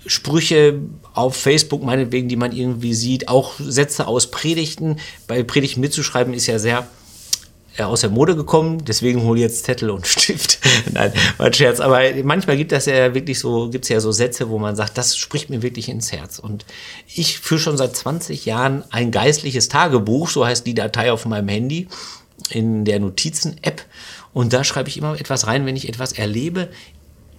Sprüche 0.08 0.80
auf 1.14 1.36
Facebook 1.36 1.82
meinetwegen, 1.82 2.28
die 2.28 2.36
man 2.36 2.52
irgendwie 2.52 2.94
sieht, 2.94 3.28
auch 3.28 3.54
Sätze 3.58 4.06
aus 4.06 4.30
Predigten. 4.30 4.96
Bei 5.26 5.42
Predigten 5.42 5.80
mitzuschreiben 5.80 6.34
ist 6.34 6.46
ja 6.46 6.58
sehr 6.58 6.88
äh, 7.76 7.82
aus 7.84 8.00
der 8.00 8.10
Mode 8.10 8.34
gekommen, 8.34 8.84
deswegen 8.84 9.22
hole 9.22 9.38
ich 9.38 9.42
jetzt 9.44 9.64
Zettel 9.64 9.90
und 9.90 10.06
Stift. 10.06 10.58
Nein, 10.92 11.12
mein 11.38 11.52
Scherz. 11.52 11.78
Aber 11.80 12.00
manchmal 12.24 12.56
gibt 12.56 12.72
es 12.72 12.86
ja 12.86 13.14
wirklich 13.14 13.38
so, 13.38 13.70
gibt 13.70 13.84
es 13.84 13.88
ja 13.88 14.00
so 14.00 14.10
Sätze, 14.10 14.48
wo 14.48 14.58
man 14.58 14.74
sagt, 14.74 14.98
das 14.98 15.16
spricht 15.16 15.50
mir 15.50 15.62
wirklich 15.62 15.88
ins 15.88 16.10
Herz. 16.10 16.38
Und 16.38 16.64
ich 17.14 17.38
führe 17.38 17.60
schon 17.60 17.76
seit 17.76 17.94
20 17.94 18.46
Jahren 18.46 18.82
ein 18.90 19.12
geistliches 19.12 19.68
Tagebuch, 19.68 20.28
so 20.28 20.44
heißt 20.44 20.66
die 20.66 20.74
Datei 20.74 21.12
auf 21.12 21.24
meinem 21.26 21.48
Handy, 21.48 21.86
in 22.50 22.84
der 22.84 22.98
Notizen-App. 22.98 23.84
Und 24.32 24.52
da 24.52 24.64
schreibe 24.64 24.88
ich 24.88 24.96
immer 24.96 25.18
etwas 25.20 25.46
rein, 25.46 25.66
wenn 25.66 25.76
ich 25.76 25.88
etwas 25.88 26.12
erlebe, 26.12 26.68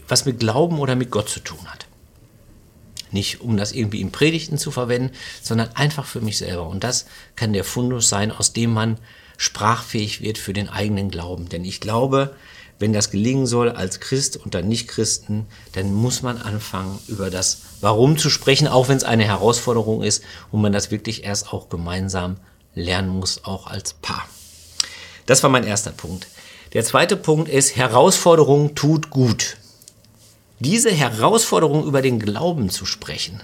was 0.08 0.26
mit 0.26 0.40
Glauben 0.40 0.80
oder 0.80 0.96
mit 0.96 1.12
Gott 1.12 1.30
zu 1.30 1.40
tun 1.40 1.60
hat. 1.68 1.89
Nicht 3.12 3.42
um 3.42 3.58
das 3.58 3.72
irgendwie 3.72 4.02
in 4.02 4.12
Predigten 4.12 4.58
zu 4.58 4.72
verwenden, 4.72 5.12
sondern 5.42 5.70
einfach 5.76 6.06
für 6.06 6.22
mich 6.22 6.38
selber. 6.38 6.68
Und 6.68 6.84
das 6.84 7.06
kann 7.36 7.54
der 7.54 7.64
Fundus 7.64 8.10
sein, 8.10 8.32
aus 8.32 8.54
dem 8.54 8.72
man 8.74 8.98
sprachfähig 9.38 10.22
wird 10.22 10.38
für 10.38 10.54
den 10.54 10.70
eigenen 10.70 11.10
Glauben. 11.10 11.50
Denn 11.50 11.64
ich 11.64 11.80
glaube, 11.80 12.36
wenn 12.80 12.94
das 12.94 13.12
gelingen 13.12 13.46
soll 13.46 13.70
als 13.70 14.00
Christ 14.00 14.38
unter 14.38 14.62
Nichtchristen, 14.62 15.48
dann 15.74 15.94
muss 15.94 16.22
man 16.22 16.38
anfangen, 16.38 16.98
über 17.08 17.30
das 17.30 17.62
Warum 17.82 18.18
zu 18.18 18.30
sprechen, 18.30 18.68
auch 18.68 18.88
wenn 18.88 18.98
es 18.98 19.04
eine 19.04 19.26
Herausforderung 19.26 20.02
ist 20.02 20.24
und 20.52 20.62
man 20.62 20.74
das 20.74 20.92
wirklich 20.92 21.24
erst 21.24 21.54
auch 21.54 21.70
gemeinsam 21.70 22.38
lernen 22.76 23.10
muss, 23.10 23.44
auch 23.44 23.68
als 23.68 23.94
Paar. 23.94 24.28
Das 25.26 25.44
war 25.44 25.50
mein 25.50 25.66
erster 25.66 25.92
Punkt. 25.92 26.28
Der 26.74 26.84
zweite 26.84 27.18
Punkt 27.18 27.50
ist, 27.50 27.76
Herausforderung 27.76 28.76
tut 28.76 29.10
gut 29.10 29.58
diese 30.60 30.92
Herausforderung 30.92 31.86
über 31.86 32.02
den 32.02 32.20
Glauben 32.20 32.70
zu 32.70 32.86
sprechen, 32.86 33.42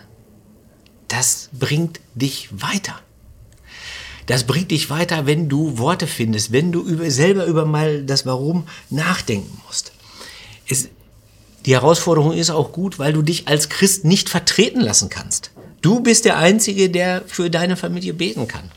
das 1.08 1.50
bringt 1.54 2.00
dich 2.14 2.50
weiter. 2.52 3.00
Das 4.26 4.46
bringt 4.46 4.72
dich 4.72 4.90
weiter, 4.90 5.26
wenn 5.26 5.50
du 5.50 5.78
Worte 5.78 6.08
findest, 6.08 6.52
wenn 6.52 6.72
du 6.72 6.82
über, 6.82 7.10
selber 7.12 7.46
über 7.46 7.66
mal 7.66 8.04
das 8.04 8.26
Warum 8.26 8.68
nachdenken 8.90 9.62
musst. 9.68 9.92
Es, 10.68 10.90
die 11.66 11.74
Herausforderung 11.74 12.34
ist 12.34 12.50
auch 12.50 12.72
gut, 12.72 12.98
weil 12.98 13.14
du 13.14 13.22
dich 13.22 13.48
als 13.48 13.70
Christ 13.70 14.04
nicht 14.04 14.30
vertreten 14.30 14.82
lassen 14.82 15.10
kannst. 15.10 15.52
Du 15.82 16.00
bist 16.00 16.26
der 16.26 16.38
Einzige, 16.38 16.90
der 16.90 17.24
für 17.28 17.52
deine 17.52 17.78
Familie 17.78 18.14
beten 18.14 18.48
kann. 18.48 18.72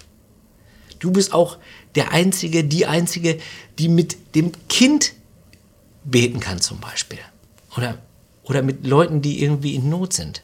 Du 0.99 1.11
bist 1.11 1.33
auch 1.33 1.57
der 1.95 2.13
Einzige, 2.13 2.65
die 2.65 2.87
Einzige, 2.87 3.39
die 3.79 3.89
mit 3.89 4.35
dem 4.35 4.53
Kind 4.69 5.15
beten 6.05 6.41
kann 6.41 6.61
zum 6.61 6.81
Beispiel. 6.81 7.19
Oder 7.77 7.99
oder 8.49 8.63
mit 8.63 8.87
Leuten, 8.87 9.23
die 9.23 9.43
irgendwie 9.43 9.75
in 9.75 9.89
Not 9.89 10.13
sind. 10.13 10.43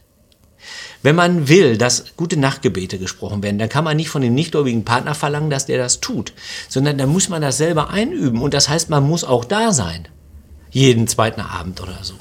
Wenn 1.03 1.17
man 1.17 1.49
will, 1.49 1.77
dass 1.77 2.17
gute 2.17 2.39
Nachtgebete 2.39 2.99
gesprochen 2.99 3.43
werden, 3.43 3.59
dann 3.59 3.69
kann 3.69 3.85
man 3.85 3.97
nicht 3.97 4.09
von 4.09 4.23
dem 4.23 4.35
nichtgläubigen 4.35 4.85
Partner 4.85 5.15
verlangen, 5.15 5.51
dass 5.51 5.67
der 5.67 5.79
das 5.79 6.01
tut, 6.01 6.33
sondern 6.69 6.97
dann 6.97 7.11
muss 7.11 7.29
man 7.29 7.43
das 7.43 7.59
selber 7.59 7.91
einüben 7.91 8.41
und 8.41 8.55
das 8.55 8.69
heißt, 8.69 8.89
man 8.89 9.07
muss 9.07 9.25
auch 9.25 9.45
da 9.45 9.73
sein. 9.73 10.09
Jeden 10.71 11.07
zweiten 11.07 11.43
Abend 11.43 11.83
oder 11.83 11.99
so. 12.03 12.15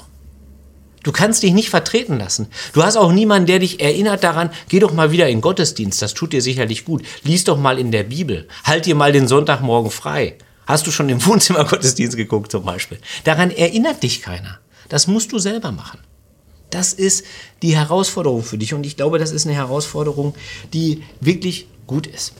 Du 1.02 1.12
kannst 1.12 1.42
dich 1.42 1.52
nicht 1.52 1.70
vertreten 1.70 2.18
lassen. 2.18 2.48
Du 2.72 2.82
hast 2.82 2.96
auch 2.96 3.12
niemanden, 3.12 3.46
der 3.46 3.58
dich 3.58 3.80
erinnert 3.80 4.24
daran, 4.24 4.50
geh 4.68 4.80
doch 4.80 4.92
mal 4.92 5.12
wieder 5.12 5.28
in 5.28 5.40
Gottesdienst, 5.42 6.00
das 6.00 6.14
tut 6.14 6.32
dir 6.32 6.40
sicherlich 6.40 6.84
gut. 6.84 7.02
Lies 7.22 7.44
doch 7.44 7.58
mal 7.58 7.78
in 7.78 7.90
der 7.90 8.04
Bibel. 8.04 8.48
Halt 8.64 8.86
dir 8.86 8.94
mal 8.94 9.12
den 9.12 9.28
Sonntagmorgen 9.28 9.90
frei. 9.90 10.38
Hast 10.66 10.86
du 10.86 10.90
schon 10.90 11.10
im 11.10 11.24
Wohnzimmer 11.26 11.64
Gottesdienst 11.64 12.16
geguckt 12.16 12.50
zum 12.50 12.64
Beispiel? 12.64 12.98
Daran 13.24 13.50
erinnert 13.50 14.02
dich 14.02 14.22
keiner. 14.22 14.60
Das 14.88 15.06
musst 15.06 15.32
du 15.32 15.38
selber 15.38 15.72
machen. 15.72 16.00
Das 16.70 16.92
ist 16.92 17.24
die 17.62 17.76
Herausforderung 17.76 18.42
für 18.42 18.58
dich 18.58 18.74
und 18.74 18.84
ich 18.84 18.96
glaube, 18.96 19.18
das 19.18 19.30
ist 19.30 19.46
eine 19.46 19.54
Herausforderung, 19.54 20.34
die 20.72 21.04
wirklich 21.20 21.68
gut 21.86 22.06
ist. 22.06 22.32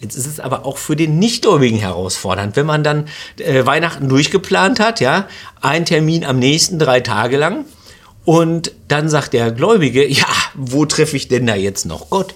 Jetzt 0.00 0.16
ist 0.16 0.26
es 0.26 0.40
aber 0.40 0.64
auch 0.64 0.78
für 0.78 0.96
den 0.96 1.18
Nichtgläubigen 1.18 1.78
herausfordernd, 1.78 2.56
wenn 2.56 2.64
man 2.64 2.82
dann 2.82 3.06
äh, 3.38 3.66
Weihnachten 3.66 4.08
durchgeplant 4.08 4.80
hat, 4.80 5.00
ja, 5.00 5.28
ein 5.60 5.84
Termin 5.84 6.24
am 6.24 6.38
nächsten 6.38 6.78
drei 6.78 7.00
Tage 7.00 7.36
lang 7.36 7.66
und 8.24 8.72
dann 8.88 9.10
sagt 9.10 9.34
der 9.34 9.52
Gläubige, 9.52 10.08
ja, 10.08 10.26
wo 10.54 10.86
treffe 10.86 11.16
ich 11.16 11.28
denn 11.28 11.46
da 11.46 11.54
jetzt 11.54 11.84
noch 11.84 12.08
Gott? 12.08 12.34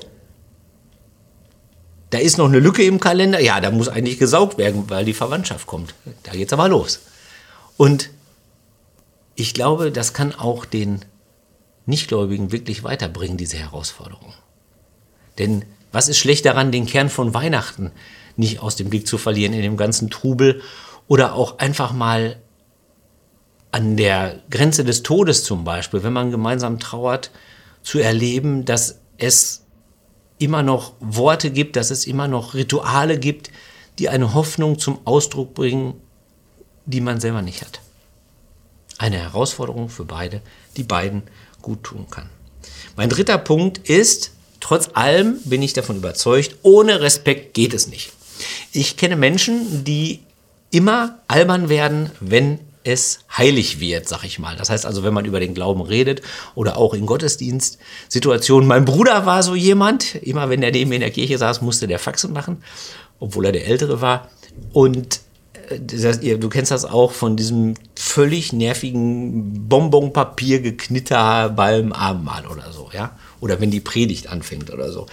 Da 2.11 2.19
ist 2.19 2.37
noch 2.37 2.49
eine 2.49 2.61
Lücke 2.61 2.85
im 2.85 3.01
Kalender, 3.01 3.41
ja, 3.41 3.61
da 3.61 3.71
muss 3.71 3.89
eigentlich 3.89 4.19
gesaugt 4.19 4.59
werden, 4.59 4.85
weil 4.89 5.07
die 5.07 5.15
Verwandtschaft 5.15 5.67
kommt. 5.67 5.95
Da 6.23 6.33
geht's 6.33 6.53
aber 6.53 6.69
los. 6.69 7.01
Und 7.79 8.11
ich 9.37 9.55
glaube, 9.55 9.91
das 9.91 10.13
kann 10.13 10.35
auch 10.35 10.65
den 10.65 11.05
Nichtgläubigen 11.87 12.53
wirklich 12.53 12.85
weiterbringen, 12.85 13.37
diese 13.37 13.57
Herausforderung. 13.57 14.33
Denn 15.39 15.65
was 15.93 16.09
ist 16.09 16.19
schlecht 16.19 16.45
daran, 16.45 16.73
den 16.73 16.87
Kern 16.87 17.09
von 17.09 17.35
Weihnachten 17.35 17.93
nicht 18.37 18.61
aus 18.61 18.77
dem 18.77 18.91
Blick 18.91 19.07
zu 19.07 19.19
verlieren 19.19 19.53
in 19.53 19.63
dem 19.63 19.77
ganzen 19.77 20.11
Trubel 20.11 20.61
oder 21.07 21.35
auch 21.35 21.59
einfach 21.59 21.93
mal 21.93 22.41
an 23.71 23.97
der 23.97 24.41
Grenze 24.51 24.85
des 24.85 25.03
Todes 25.03 25.45
zum 25.45 25.65
Beispiel, 25.65 26.03
wenn 26.03 26.13
man 26.13 26.31
gemeinsam 26.31 26.79
trauert, 26.79 27.31
zu 27.83 27.99
erleben, 27.99 28.65
dass 28.65 29.01
es 29.19 29.67
immer 30.39 30.63
noch 30.63 30.95
Worte 31.01 31.51
gibt, 31.51 31.77
dass 31.77 31.91
es 31.91 32.07
immer 32.07 32.29
noch 32.29 32.55
Rituale 32.55 33.19
gibt, 33.19 33.51
die 33.99 34.09
eine 34.09 34.35
Hoffnung 34.35 34.79
zum 34.79 34.99
Ausdruck 35.05 35.55
bringen, 35.55 35.95
die 36.87 37.01
man 37.01 37.21
selber 37.21 37.43
nicht 37.43 37.63
hat. 37.63 37.81
Eine 39.05 39.19
Herausforderung 39.19 39.91
für 39.91 40.05
beide, 40.05 40.41
die 40.79 40.83
beiden 40.83 41.25
gut 41.61 41.83
tun 41.85 42.07
kann. 42.11 42.31
Mein 42.97 43.11
dritter 43.11 43.37
Punkt 43.37 43.79
ist, 43.89 44.31
Trotz 44.65 44.89
allem 44.95 45.37
bin 45.45 45.61
ich 45.61 45.75
davon 45.75 45.99
überzeugt, 45.99 46.57
ohne 46.63 47.03
Respekt 47.03 47.53
geht 47.53 47.75
es 47.75 47.87
nicht. 47.87 48.15
Ich 48.73 48.97
kenne 48.97 49.15
Menschen, 49.15 49.85
die 49.85 50.21
immer 50.71 51.19
albern 51.29 51.69
werden, 51.69 52.11
wenn 52.19 52.61
es 52.83 53.19
heilig 53.37 53.79
wird, 53.79 54.09
sag 54.09 54.25
ich 54.25 54.39
mal. 54.39 54.57
Das 54.57 54.71
heißt 54.71 54.87
also, 54.87 55.03
wenn 55.05 55.13
man 55.13 55.27
über 55.27 55.39
den 55.39 55.53
Glauben 55.53 55.83
redet 55.83 56.23
oder 56.55 56.79
auch 56.79 56.95
in 56.95 57.05
Gottesdienstsituationen. 57.05 58.67
Mein 58.67 58.87
Bruder 58.87 59.27
war 59.27 59.43
so 59.43 59.55
jemand, 59.55 60.15
immer 60.15 60.49
wenn 60.49 60.63
er 60.63 60.71
neben 60.71 60.89
mir 60.89 60.95
in 60.95 61.03
der 61.03 61.11
Kirche 61.11 61.37
saß, 61.37 61.61
musste 61.61 61.87
der 61.87 61.99
Faxen 61.99 62.33
machen, 62.33 62.65
obwohl 63.21 63.45
er 63.45 63.53
der 63.53 63.67
Ältere 63.67 64.01
war. 64.01 64.31
Und 64.73 65.21
das, 65.81 66.21
du 66.21 66.49
kennst 66.49 66.71
das 66.71 66.85
auch 66.85 67.13
von 67.13 67.37
diesem 67.37 67.75
völlig 67.97 68.53
nervigen 68.53 69.69
Bonbonpapier 69.69 70.61
geknitter 70.61 71.49
beim 71.51 71.93
Abendmahl 71.93 72.47
oder 72.47 72.73
so, 72.73 72.91
ja 72.93 73.17
oder 73.45 73.61
wenn 73.61 73.71
die 73.71 73.81
Predigt 73.81 74.29
anfängt 74.29 74.73
oder 74.73 74.91
so. 74.91 75.07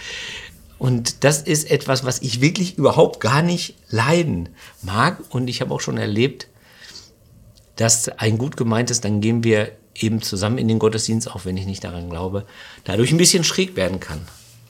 Und 0.78 1.22
das 1.22 1.42
ist 1.42 1.70
etwas, 1.70 2.04
was 2.04 2.22
ich 2.22 2.40
wirklich 2.40 2.78
überhaupt 2.78 3.20
gar 3.20 3.42
nicht 3.42 3.74
leiden 3.90 4.48
mag. 4.80 5.18
Und 5.28 5.48
ich 5.48 5.60
habe 5.60 5.72
auch 5.72 5.82
schon 5.82 5.98
erlebt, 5.98 6.48
dass 7.76 8.08
ein 8.08 8.38
gut 8.38 8.56
gemeintes, 8.56 9.02
dann 9.02 9.20
gehen 9.20 9.44
wir 9.44 9.72
eben 9.94 10.22
zusammen 10.22 10.56
in 10.56 10.66
den 10.66 10.78
Gottesdienst, 10.78 11.30
auch 11.30 11.44
wenn 11.44 11.58
ich 11.58 11.66
nicht 11.66 11.84
daran 11.84 12.08
glaube, 12.08 12.46
dadurch 12.84 13.12
ein 13.12 13.18
bisschen 13.18 13.44
schräg 13.44 13.76
werden 13.76 14.00
kann. 14.00 14.22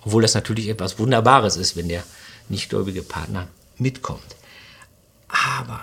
Obwohl 0.05 0.23
das 0.23 0.35
natürlich 0.35 0.69
etwas 0.69 0.99
Wunderbares 0.99 1.57
ist, 1.57 1.77
wenn 1.77 1.89
der 1.89 2.03
nichtgläubige 2.49 3.03
Partner 3.03 3.47
mitkommt. 3.79 4.37
Aber 5.33 5.81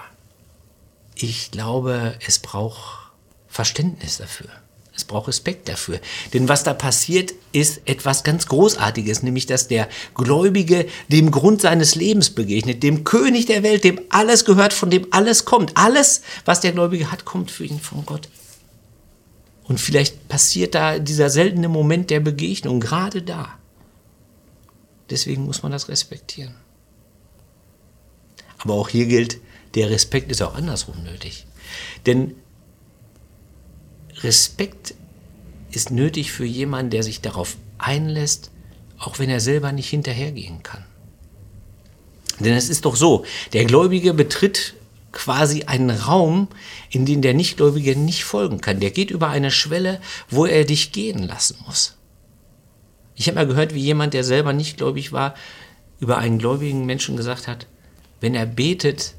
ich 1.15 1.51
glaube, 1.51 2.15
es 2.25 2.39
braucht 2.39 3.11
Verständnis 3.47 4.17
dafür. 4.17 4.49
Es 4.95 5.05
braucht 5.05 5.29
Respekt 5.29 5.69
dafür. 5.69 5.99
Denn 6.33 6.49
was 6.49 6.63
da 6.63 6.73
passiert, 6.73 7.33
ist 7.51 7.81
etwas 7.85 8.23
ganz 8.23 8.47
Großartiges, 8.47 9.23
nämlich 9.23 9.45
dass 9.45 9.67
der 9.67 9.87
Gläubige 10.13 10.87
dem 11.07 11.31
Grund 11.31 11.61
seines 11.61 11.95
Lebens 11.95 12.29
begegnet, 12.31 12.83
dem 12.83 13.05
König 13.05 13.45
der 13.45 13.63
Welt, 13.63 13.85
dem 13.85 14.01
alles 14.09 14.45
gehört, 14.45 14.73
von 14.73 14.89
dem 14.89 15.07
alles 15.11 15.45
kommt. 15.45 15.75
Alles, 15.75 16.21
was 16.45 16.59
der 16.59 16.73
Gläubige 16.73 17.11
hat, 17.11 17.25
kommt 17.25 17.49
für 17.49 17.65
ihn 17.65 17.79
von 17.79 18.05
Gott. 18.05 18.27
Und 19.63 19.79
vielleicht 19.79 20.27
passiert 20.27 20.75
da 20.75 20.99
dieser 20.99 21.29
seltene 21.29 21.69
Moment 21.69 22.09
der 22.09 22.19
Begegnung 22.19 22.79
gerade 22.79 23.21
da. 23.21 23.57
Deswegen 25.09 25.45
muss 25.45 25.63
man 25.63 25.71
das 25.71 25.87
respektieren. 25.87 26.55
Aber 28.59 28.75
auch 28.75 28.89
hier 28.89 29.05
gilt, 29.05 29.39
der 29.75 29.89
Respekt 29.89 30.31
ist 30.31 30.41
auch 30.41 30.55
andersrum 30.55 31.03
nötig. 31.03 31.45
Denn 32.05 32.35
Respekt 34.21 34.95
ist 35.71 35.91
nötig 35.91 36.31
für 36.31 36.45
jemanden, 36.45 36.91
der 36.91 37.03
sich 37.03 37.21
darauf 37.21 37.57
einlässt, 37.77 38.51
auch 38.97 39.19
wenn 39.19 39.29
er 39.29 39.39
selber 39.39 39.71
nicht 39.71 39.89
hinterhergehen 39.89 40.63
kann. 40.63 40.83
Denn 42.39 42.53
es 42.53 42.69
ist 42.69 42.85
doch 42.85 42.95
so, 42.95 43.25
der 43.53 43.65
Gläubige 43.65 44.13
betritt 44.13 44.75
quasi 45.11 45.63
einen 45.63 45.89
Raum, 45.89 46.47
in 46.89 47.05
den 47.05 47.21
der 47.21 47.33
Nichtgläubige 47.33 47.97
nicht 47.97 48.23
folgen 48.23 48.61
kann. 48.61 48.79
Der 48.79 48.91
geht 48.91 49.11
über 49.11 49.29
eine 49.29 49.51
Schwelle, 49.51 49.99
wo 50.29 50.45
er 50.45 50.65
dich 50.65 50.91
gehen 50.91 51.23
lassen 51.23 51.57
muss. 51.65 51.97
Ich 53.15 53.27
habe 53.27 53.35
mal 53.35 53.47
gehört, 53.47 53.73
wie 53.73 53.81
jemand, 53.81 54.13
der 54.13 54.23
selber 54.23 54.53
nicht 54.53 54.77
gläubig 54.77 55.11
war, 55.11 55.35
über 55.99 56.17
einen 56.17 56.39
gläubigen 56.39 56.85
Menschen 56.85 57.17
gesagt 57.17 57.47
hat, 57.47 57.67
wenn 58.21 58.35
er 58.35 58.45
betet, 58.45 59.15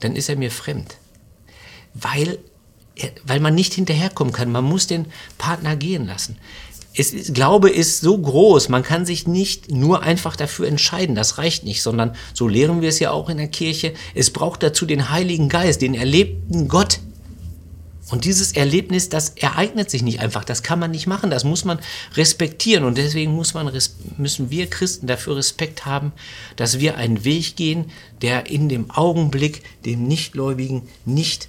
dann 0.00 0.16
ist 0.16 0.28
er 0.28 0.36
mir 0.36 0.50
fremd. 0.50 0.96
Weil 1.94 2.38
weil 3.24 3.40
man 3.40 3.54
nicht 3.54 3.74
hinterherkommen 3.74 4.32
kann. 4.32 4.50
Man 4.50 4.64
muss 4.64 4.86
den 4.86 5.06
Partner 5.38 5.76
gehen 5.76 6.06
lassen. 6.06 6.38
Es 6.98 7.12
ist, 7.12 7.34
Glaube 7.34 7.68
ist 7.68 8.00
so 8.00 8.16
groß, 8.16 8.70
man 8.70 8.82
kann 8.82 9.04
sich 9.04 9.26
nicht 9.26 9.70
nur 9.70 10.02
einfach 10.02 10.34
dafür 10.34 10.66
entscheiden, 10.66 11.14
das 11.14 11.36
reicht 11.36 11.62
nicht, 11.64 11.82
sondern 11.82 12.16
so 12.32 12.48
lehren 12.48 12.80
wir 12.80 12.88
es 12.88 13.00
ja 13.00 13.10
auch 13.10 13.28
in 13.28 13.36
der 13.36 13.48
Kirche, 13.48 13.92
es 14.14 14.30
braucht 14.30 14.62
dazu 14.62 14.86
den 14.86 15.10
Heiligen 15.10 15.50
Geist, 15.50 15.82
den 15.82 15.94
erlebten 15.94 16.68
Gott. 16.68 17.00
Und 18.08 18.24
dieses 18.24 18.52
Erlebnis, 18.52 19.08
das 19.08 19.30
ereignet 19.30 19.90
sich 19.90 20.02
nicht 20.02 20.20
einfach, 20.20 20.44
das 20.44 20.62
kann 20.62 20.78
man 20.78 20.92
nicht 20.92 21.08
machen, 21.08 21.28
das 21.28 21.42
muss 21.42 21.64
man 21.64 21.80
respektieren 22.14 22.84
und 22.84 22.96
deswegen 22.98 23.32
muss 23.32 23.52
man, 23.52 23.70
müssen 24.16 24.50
wir 24.50 24.70
Christen 24.70 25.08
dafür 25.08 25.36
Respekt 25.36 25.86
haben, 25.86 26.12
dass 26.54 26.78
wir 26.78 26.96
einen 26.96 27.24
Weg 27.24 27.56
gehen, 27.56 27.90
der 28.22 28.46
in 28.46 28.68
dem 28.68 28.92
Augenblick 28.92 29.62
dem 29.84 30.06
Nichtgläubigen 30.06 30.82
nicht 31.04 31.48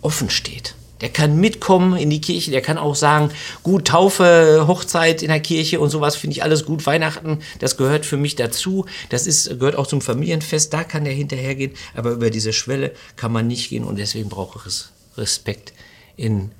offen 0.00 0.30
steht. 0.30 0.74
Der 1.02 1.10
kann 1.10 1.38
mitkommen 1.38 1.96
in 1.96 2.08
die 2.08 2.22
Kirche, 2.22 2.50
der 2.50 2.62
kann 2.62 2.78
auch 2.78 2.96
sagen, 2.96 3.30
gut, 3.62 3.86
Taufe, 3.86 4.64
Hochzeit 4.66 5.22
in 5.22 5.28
der 5.28 5.40
Kirche 5.40 5.78
und 5.78 5.90
sowas 5.90 6.16
finde 6.16 6.32
ich 6.32 6.42
alles 6.42 6.64
gut. 6.64 6.86
Weihnachten, 6.86 7.38
das 7.60 7.76
gehört 7.76 8.04
für 8.04 8.16
mich 8.16 8.34
dazu. 8.34 8.86
Das 9.10 9.26
ist, 9.26 9.60
gehört 9.60 9.76
auch 9.76 9.86
zum 9.86 10.00
Familienfest, 10.00 10.72
da 10.72 10.82
kann 10.82 11.04
der 11.04 11.12
hinterhergehen. 11.12 11.72
Aber 11.94 12.10
über 12.10 12.30
diese 12.30 12.52
Schwelle 12.52 12.92
kann 13.14 13.30
man 13.30 13.46
nicht 13.46 13.68
gehen 13.68 13.84
und 13.84 13.96
deswegen 13.96 14.28
braucht 14.28 14.66
es 14.66 14.90
Respekt 15.16 15.72
in 16.18 16.50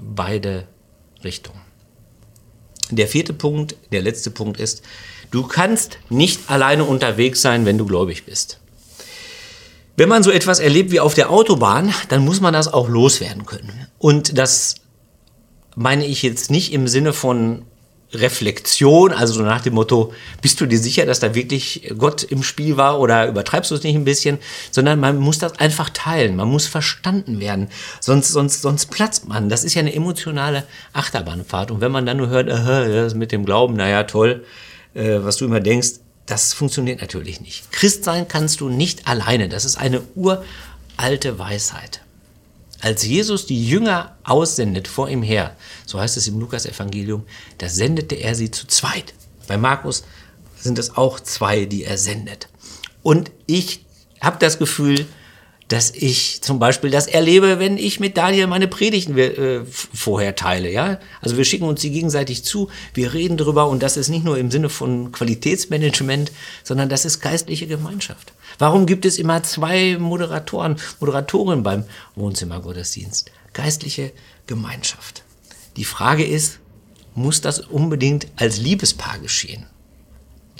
beide 0.00 0.66
Richtungen. 1.22 1.60
Der 2.90 3.06
vierte 3.06 3.32
Punkt, 3.32 3.76
der 3.92 4.02
letzte 4.02 4.32
Punkt 4.32 4.58
ist, 4.58 4.82
du 5.30 5.44
kannst 5.46 5.98
nicht 6.08 6.50
alleine 6.50 6.84
unterwegs 6.84 7.40
sein, 7.40 7.64
wenn 7.66 7.78
du 7.78 7.86
gläubig 7.86 8.24
bist. 8.24 8.58
Wenn 9.96 10.08
man 10.08 10.22
so 10.22 10.30
etwas 10.30 10.58
erlebt 10.58 10.90
wie 10.90 10.98
auf 10.98 11.14
der 11.14 11.30
Autobahn, 11.30 11.94
dann 12.08 12.24
muss 12.24 12.40
man 12.40 12.52
das 12.52 12.72
auch 12.72 12.88
loswerden 12.88 13.46
können. 13.46 13.86
Und 13.98 14.38
das 14.38 14.76
meine 15.76 16.06
ich 16.06 16.22
jetzt 16.22 16.50
nicht 16.50 16.72
im 16.72 16.88
Sinne 16.88 17.12
von 17.12 17.66
Reflexion, 18.12 19.12
also 19.12 19.34
so 19.34 19.42
nach 19.42 19.60
dem 19.60 19.74
Motto, 19.74 20.12
bist 20.42 20.60
du 20.60 20.66
dir 20.66 20.78
sicher, 20.78 21.06
dass 21.06 21.20
da 21.20 21.34
wirklich 21.34 21.92
Gott 21.96 22.24
im 22.24 22.42
Spiel 22.42 22.76
war 22.76 22.98
oder 22.98 23.28
übertreibst 23.28 23.70
du 23.70 23.76
es 23.76 23.82
nicht 23.82 23.94
ein 23.94 24.04
bisschen, 24.04 24.38
sondern 24.70 24.98
man 24.98 25.18
muss 25.18 25.38
das 25.38 25.58
einfach 25.58 25.90
teilen, 25.90 26.36
man 26.36 26.48
muss 26.48 26.66
verstanden 26.66 27.40
werden, 27.40 27.68
sonst, 28.00 28.28
sonst, 28.28 28.62
sonst 28.62 28.86
platzt 28.86 29.28
man. 29.28 29.48
Das 29.48 29.64
ist 29.64 29.74
ja 29.74 29.80
eine 29.80 29.94
emotionale 29.94 30.64
Achterbahnfahrt 30.92 31.70
und 31.70 31.80
wenn 31.80 31.92
man 31.92 32.06
dann 32.06 32.16
nur 32.16 32.28
hört, 32.28 32.48
das 32.48 33.14
mit 33.14 33.32
dem 33.32 33.44
Glauben, 33.44 33.74
naja, 33.74 34.02
toll, 34.04 34.44
äh, 34.94 35.18
was 35.20 35.36
du 35.36 35.44
immer 35.44 35.60
denkst, 35.60 36.00
das 36.26 36.52
funktioniert 36.52 37.00
natürlich 37.00 37.40
nicht. 37.40 37.72
Christ 37.72 38.04
sein 38.04 38.28
kannst 38.28 38.60
du 38.60 38.68
nicht 38.68 39.08
alleine. 39.08 39.48
Das 39.48 39.64
ist 39.64 39.76
eine 39.76 40.02
uralte 40.14 41.38
Weisheit. 41.38 42.02
Als 42.80 43.04
Jesus 43.04 43.46
die 43.46 43.66
Jünger 43.66 44.16
aussendet 44.24 44.88
vor 44.88 45.08
ihm 45.08 45.22
her, 45.22 45.56
so 45.86 46.00
heißt 46.00 46.16
es 46.16 46.28
im 46.28 46.40
Lukas-Evangelium, 46.40 47.24
da 47.58 47.68
sendete 47.68 48.14
er 48.14 48.34
sie 48.34 48.50
zu 48.50 48.66
zweit. 48.66 49.12
Bei 49.46 49.58
Markus 49.58 50.04
sind 50.56 50.78
es 50.78 50.96
auch 50.96 51.20
zwei, 51.20 51.66
die 51.66 51.84
er 51.84 51.98
sendet. 51.98 52.48
Und 53.02 53.30
ich 53.46 53.84
habe 54.20 54.38
das 54.38 54.58
Gefühl, 54.58 55.06
dass 55.70 55.92
ich 55.92 56.42
zum 56.42 56.58
Beispiel 56.58 56.90
das 56.90 57.06
erlebe, 57.06 57.60
wenn 57.60 57.78
ich 57.78 58.00
mit 58.00 58.16
Daniel 58.16 58.48
meine 58.48 58.66
Predigten 58.66 59.16
äh, 59.16 59.60
vorher 59.64 60.34
teile. 60.34 60.68
Ja? 60.68 60.98
Also 61.20 61.36
wir 61.36 61.44
schicken 61.44 61.64
uns 61.64 61.80
die 61.80 61.92
gegenseitig 61.92 62.42
zu, 62.42 62.68
wir 62.92 63.14
reden 63.14 63.36
drüber 63.36 63.68
und 63.68 63.80
das 63.80 63.96
ist 63.96 64.08
nicht 64.08 64.24
nur 64.24 64.36
im 64.36 64.50
Sinne 64.50 64.68
von 64.68 65.12
Qualitätsmanagement, 65.12 66.32
sondern 66.64 66.88
das 66.88 67.04
ist 67.04 67.20
geistliche 67.20 67.68
Gemeinschaft. 67.68 68.32
Warum 68.58 68.84
gibt 68.84 69.04
es 69.04 69.16
immer 69.16 69.44
zwei 69.44 69.96
Moderatoren, 69.96 70.74
Moderatorinnen 70.98 71.62
beim 71.62 71.84
Wohnzimmergottesdienst? 72.16 73.30
Geistliche 73.52 74.10
Gemeinschaft. 74.48 75.22
Die 75.76 75.84
Frage 75.84 76.26
ist, 76.26 76.58
muss 77.14 77.42
das 77.42 77.60
unbedingt 77.60 78.26
als 78.34 78.58
Liebespaar 78.58 79.20
geschehen? 79.20 79.66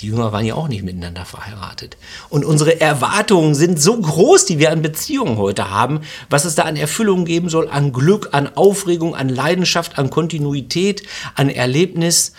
Die 0.01 0.07
Jünger 0.07 0.33
waren 0.33 0.47
ja 0.47 0.55
auch 0.55 0.69
nicht 0.69 0.83
miteinander 0.83 1.27
verheiratet. 1.27 1.99
Und 2.31 2.45
unsere 2.45 2.81
Erwartungen 2.81 3.55
sind 3.55 3.81
so 3.81 4.01
groß, 4.01 4.47
die 4.47 4.59
wir 4.59 4.71
an 4.71 4.81
Beziehungen 4.81 5.37
heute 5.37 5.71
haben, 5.71 6.01
was 6.31 6.47
es 6.47 6.55
da 6.55 6.63
an 6.63 6.77
Erfüllung 6.77 7.27
geben 7.27 7.51
soll, 7.51 7.69
an 7.69 7.93
Glück, 7.93 8.31
an 8.33 8.57
Aufregung, 8.57 9.15
an 9.15 9.29
Leidenschaft, 9.29 9.99
an 9.99 10.09
Kontinuität, 10.09 11.03
an 11.35 11.51
Erlebnis. 11.51 12.33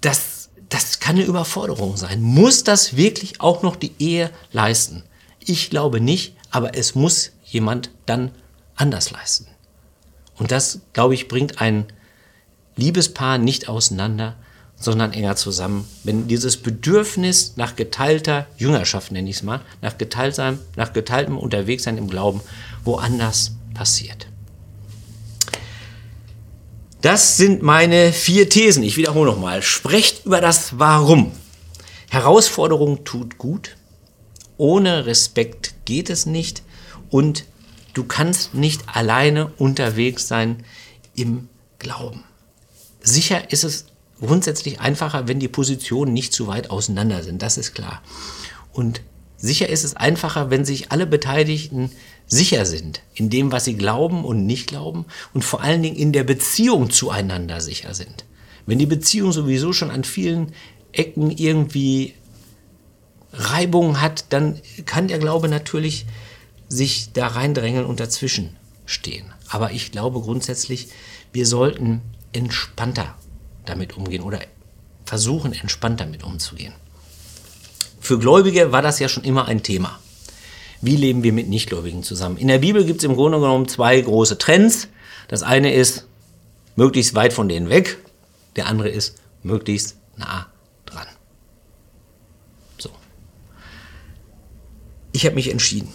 Das, 0.00 0.50
das 0.68 1.00
kann 1.00 1.16
eine 1.16 1.24
Überforderung 1.24 1.96
sein. 1.96 2.22
Muss 2.22 2.62
das 2.62 2.96
wirklich 2.96 3.40
auch 3.40 3.62
noch 3.62 3.74
die 3.74 3.92
Ehe 3.98 4.30
leisten? 4.52 5.02
Ich 5.40 5.70
glaube 5.70 6.00
nicht, 6.00 6.36
aber 6.50 6.76
es 6.76 6.94
muss 6.94 7.32
jemand 7.44 7.90
dann 8.06 8.30
anders 8.76 9.10
leisten. 9.10 9.48
Und 10.38 10.52
das, 10.52 10.80
glaube 10.92 11.14
ich, 11.14 11.26
bringt 11.26 11.60
ein 11.60 11.86
Liebespaar 12.76 13.38
nicht 13.38 13.68
auseinander, 13.68 14.36
sondern 14.80 15.12
enger 15.12 15.36
zusammen. 15.36 15.86
Wenn 16.02 16.26
dieses 16.26 16.56
Bedürfnis 16.56 17.52
nach 17.56 17.76
geteilter 17.76 18.46
Jüngerschaft, 18.56 19.12
nenne 19.12 19.28
ich 19.28 19.36
es 19.36 19.42
mal, 19.42 19.60
nach, 19.82 19.98
geteiltem, 19.98 20.58
nach 20.74 20.92
geteiltem 20.92 21.38
Unterwegssein 21.38 21.98
im 21.98 22.08
Glauben 22.08 22.40
woanders 22.82 23.52
passiert. 23.74 24.26
Das 27.02 27.36
sind 27.36 27.62
meine 27.62 28.12
vier 28.12 28.48
Thesen. 28.48 28.82
Ich 28.82 28.96
wiederhole 28.96 29.30
nochmal. 29.30 29.62
Sprecht 29.62 30.26
über 30.26 30.40
das 30.40 30.78
Warum. 30.78 31.32
Herausforderung 32.08 33.04
tut 33.04 33.38
gut. 33.38 33.76
Ohne 34.56 35.06
Respekt 35.06 35.74
geht 35.84 36.10
es 36.10 36.26
nicht. 36.26 36.62
Und 37.10 37.44
du 37.94 38.04
kannst 38.04 38.54
nicht 38.54 38.82
alleine 38.94 39.46
unterwegs 39.56 40.28
sein 40.28 40.64
im 41.14 41.48
Glauben. 41.78 42.24
Sicher 43.00 43.50
ist 43.50 43.64
es 43.64 43.86
grundsätzlich 44.20 44.80
einfacher, 44.80 45.28
wenn 45.28 45.40
die 45.40 45.48
Positionen 45.48 46.12
nicht 46.12 46.32
zu 46.32 46.46
weit 46.46 46.70
auseinander 46.70 47.22
sind, 47.22 47.42
das 47.42 47.58
ist 47.58 47.74
klar. 47.74 48.02
Und 48.72 49.02
sicher 49.36 49.68
ist 49.68 49.84
es 49.84 49.96
einfacher, 49.96 50.50
wenn 50.50 50.64
sich 50.64 50.92
alle 50.92 51.06
Beteiligten 51.06 51.90
sicher 52.26 52.64
sind 52.66 53.02
in 53.14 53.30
dem, 53.30 53.50
was 53.50 53.64
sie 53.64 53.76
glauben 53.76 54.24
und 54.24 54.46
nicht 54.46 54.68
glauben 54.68 55.06
und 55.34 55.44
vor 55.44 55.62
allen 55.62 55.82
Dingen 55.82 55.96
in 55.96 56.12
der 56.12 56.24
Beziehung 56.24 56.90
zueinander 56.90 57.60
sicher 57.60 57.94
sind. 57.94 58.24
Wenn 58.66 58.78
die 58.78 58.86
Beziehung 58.86 59.32
sowieso 59.32 59.72
schon 59.72 59.90
an 59.90 60.04
vielen 60.04 60.52
Ecken 60.92 61.30
irgendwie 61.30 62.14
Reibungen 63.32 64.00
hat, 64.00 64.26
dann 64.30 64.60
kann 64.86 65.08
der 65.08 65.18
Glaube 65.18 65.48
natürlich 65.48 66.06
sich 66.68 67.12
da 67.12 67.26
reindrängeln 67.28 67.86
und 67.86 68.00
dazwischen 68.00 68.56
stehen. 68.86 69.26
Aber 69.48 69.72
ich 69.72 69.90
glaube 69.90 70.20
grundsätzlich, 70.20 70.88
wir 71.32 71.46
sollten 71.46 72.00
entspannter 72.32 73.16
damit 73.64 73.96
umgehen 73.96 74.22
oder 74.22 74.40
versuchen, 75.04 75.52
entspannt 75.52 76.00
damit 76.00 76.22
umzugehen. 76.22 76.72
Für 78.00 78.18
Gläubige 78.18 78.72
war 78.72 78.82
das 78.82 78.98
ja 78.98 79.08
schon 79.08 79.24
immer 79.24 79.46
ein 79.46 79.62
Thema. 79.62 79.98
Wie 80.80 80.96
leben 80.96 81.22
wir 81.22 81.32
mit 81.32 81.48
Nichtgläubigen 81.48 82.02
zusammen? 82.02 82.38
In 82.38 82.48
der 82.48 82.58
Bibel 82.58 82.84
gibt 82.84 82.98
es 82.98 83.04
im 83.04 83.14
Grunde 83.14 83.38
genommen 83.38 83.68
zwei 83.68 84.00
große 84.00 84.38
Trends. 84.38 84.88
Das 85.28 85.42
eine 85.42 85.74
ist 85.74 86.06
möglichst 86.76 87.14
weit 87.14 87.32
von 87.32 87.48
denen 87.48 87.68
weg, 87.68 87.98
der 88.56 88.66
andere 88.66 88.88
ist 88.88 89.18
möglichst 89.42 89.96
nah 90.16 90.46
dran. 90.86 91.06
So. 92.78 92.90
Ich 95.12 95.26
habe 95.26 95.34
mich 95.34 95.50
entschieden. 95.50 95.92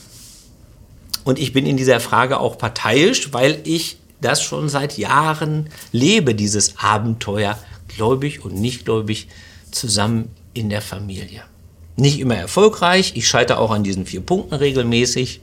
Und 1.23 1.39
ich 1.39 1.53
bin 1.53 1.65
in 1.65 1.75
dieser 1.75 1.99
Frage 1.99 2.39
auch 2.39 2.57
parteiisch, 2.57 3.33
weil 3.33 3.59
ich 3.63 3.97
das 4.21 4.41
schon 4.41 4.69
seit 4.69 4.97
Jahren 4.97 5.69
lebe, 5.91 6.35
dieses 6.35 6.77
Abenteuer, 6.77 7.57
gläubig 7.87 8.43
und 8.43 8.55
nicht 8.55 8.85
gläubig, 8.85 9.27
zusammen 9.71 10.29
in 10.53 10.69
der 10.69 10.81
Familie. 10.81 11.43
Nicht 11.97 12.19
immer 12.19 12.35
erfolgreich, 12.35 13.13
ich 13.15 13.27
scheitere 13.27 13.59
auch 13.59 13.71
an 13.71 13.83
diesen 13.83 14.05
vier 14.05 14.21
Punkten 14.21 14.55
regelmäßig, 14.55 15.41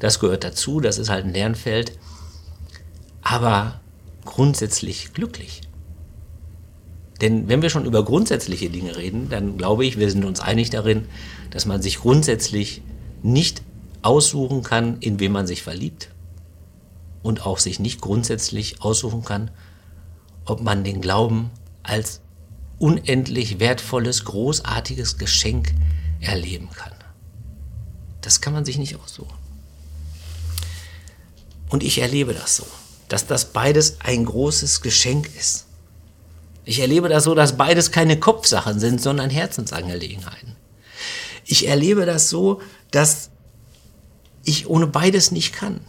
das 0.00 0.18
gehört 0.18 0.44
dazu, 0.44 0.80
das 0.80 0.98
ist 0.98 1.10
halt 1.10 1.24
ein 1.24 1.34
Lernfeld, 1.34 1.92
aber 3.22 3.80
grundsätzlich 4.24 5.12
glücklich. 5.12 5.62
Denn 7.20 7.48
wenn 7.48 7.62
wir 7.62 7.70
schon 7.70 7.84
über 7.84 8.04
grundsätzliche 8.04 8.68
Dinge 8.68 8.96
reden, 8.96 9.28
dann 9.30 9.56
glaube 9.56 9.84
ich, 9.84 9.98
wir 9.98 10.10
sind 10.10 10.24
uns 10.24 10.40
einig 10.40 10.70
darin, 10.70 11.06
dass 11.50 11.66
man 11.66 11.80
sich 11.80 11.98
grundsätzlich 12.00 12.82
nicht 13.22 13.62
aussuchen 14.02 14.64
kann, 14.64 14.96
in 14.98 15.20
wen 15.20 15.30
man 15.30 15.46
sich 15.46 15.62
verliebt 15.62 16.11
und 17.22 17.46
auch 17.46 17.58
sich 17.58 17.78
nicht 17.78 18.00
grundsätzlich 18.00 18.82
aussuchen 18.82 19.24
kann, 19.24 19.50
ob 20.44 20.60
man 20.60 20.84
den 20.84 21.00
Glauben 21.00 21.50
als 21.82 22.20
unendlich 22.78 23.60
wertvolles, 23.60 24.24
großartiges 24.24 25.18
Geschenk 25.18 25.72
erleben 26.20 26.68
kann. 26.70 26.92
Das 28.20 28.40
kann 28.40 28.52
man 28.52 28.64
sich 28.64 28.78
nicht 28.78 28.96
aussuchen. 28.96 29.36
Und 31.68 31.82
ich 31.82 31.98
erlebe 31.98 32.34
das 32.34 32.56
so, 32.56 32.66
dass 33.08 33.26
das 33.26 33.52
beides 33.52 34.00
ein 34.00 34.24
großes 34.24 34.80
Geschenk 34.80 35.30
ist. 35.38 35.66
Ich 36.64 36.80
erlebe 36.80 37.08
das 37.08 37.24
so, 37.24 37.34
dass 37.34 37.56
beides 37.56 37.90
keine 37.90 38.18
Kopfsachen 38.18 38.78
sind, 38.78 39.00
sondern 39.00 39.30
Herzensangelegenheiten. 39.30 40.56
Ich 41.44 41.66
erlebe 41.66 42.06
das 42.06 42.30
so, 42.30 42.60
dass 42.90 43.30
ich 44.44 44.68
ohne 44.68 44.86
beides 44.86 45.30
nicht 45.30 45.52
kann. 45.52 45.80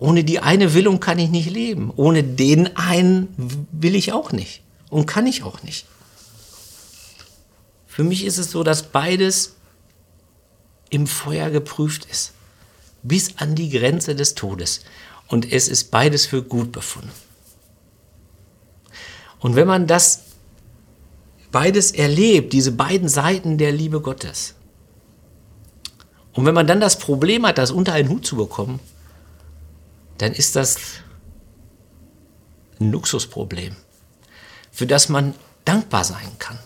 Ohne 0.00 0.24
die 0.24 0.40
eine 0.40 0.72
Willung 0.72 0.98
kann 0.98 1.18
ich 1.18 1.28
nicht 1.28 1.50
leben. 1.50 1.92
Ohne 1.94 2.24
den 2.24 2.74
einen 2.76 3.28
will 3.70 3.94
ich 3.94 4.12
auch 4.12 4.32
nicht. 4.32 4.62
Und 4.88 5.06
kann 5.06 5.26
ich 5.26 5.42
auch 5.42 5.62
nicht. 5.62 5.86
Für 7.86 8.02
mich 8.02 8.24
ist 8.24 8.38
es 8.38 8.50
so, 8.50 8.64
dass 8.64 8.84
beides 8.84 9.56
im 10.88 11.06
Feuer 11.06 11.50
geprüft 11.50 12.06
ist. 12.06 12.32
Bis 13.02 13.36
an 13.36 13.54
die 13.54 13.68
Grenze 13.68 14.14
des 14.16 14.34
Todes. 14.34 14.80
Und 15.28 15.52
es 15.52 15.68
ist 15.68 15.90
beides 15.90 16.24
für 16.24 16.42
gut 16.42 16.72
befunden. 16.72 17.12
Und 19.38 19.54
wenn 19.54 19.66
man 19.66 19.86
das 19.86 20.22
beides 21.52 21.92
erlebt, 21.92 22.54
diese 22.54 22.72
beiden 22.72 23.08
Seiten 23.10 23.58
der 23.58 23.70
Liebe 23.70 24.00
Gottes, 24.00 24.54
und 26.32 26.46
wenn 26.46 26.54
man 26.54 26.66
dann 26.66 26.80
das 26.80 26.98
Problem 26.98 27.44
hat, 27.44 27.58
das 27.58 27.70
unter 27.70 27.92
einen 27.92 28.08
Hut 28.08 28.24
zu 28.24 28.36
bekommen, 28.36 28.80
dann 30.20 30.34
ist 30.34 30.54
das 30.54 30.76
ein 32.78 32.92
Luxusproblem, 32.92 33.74
für 34.70 34.86
das 34.86 35.08
man 35.08 35.34
dankbar 35.64 36.04
sein 36.04 36.38
kann, 36.38 36.58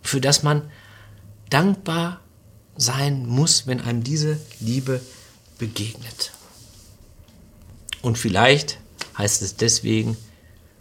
für 0.00 0.20
das 0.20 0.44
man 0.44 0.70
dankbar 1.50 2.20
sein 2.76 3.26
muss, 3.26 3.66
wenn 3.66 3.80
einem 3.80 4.04
diese 4.04 4.38
Liebe 4.60 5.00
begegnet. 5.58 6.30
Und 8.00 8.16
vielleicht 8.16 8.78
heißt 9.16 9.42
es 9.42 9.56
deswegen 9.56 10.16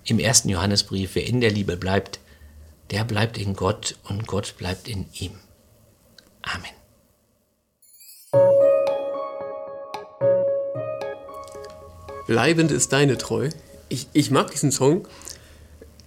im 0.03 0.19
ersten 0.19 0.49
Johannesbrief, 0.49 1.15
wer 1.15 1.25
in 1.25 1.41
der 1.41 1.51
Liebe 1.51 1.77
bleibt, 1.77 2.19
der 2.91 3.05
bleibt 3.05 3.39
in 3.39 3.55
Gott 3.55 3.97
und 4.03 4.27
Gott 4.27 4.55
bleibt 4.57 4.87
in 4.87 5.07
ihm. 5.13 5.39
Amen. 6.43 6.76
Bleibend 12.27 12.71
ist 12.71 12.93
deine 12.93 13.17
Treu. 13.17 13.49
Ich, 13.89 14.07
ich 14.13 14.31
mag 14.31 14.51
diesen 14.51 14.71
Song, 14.71 15.07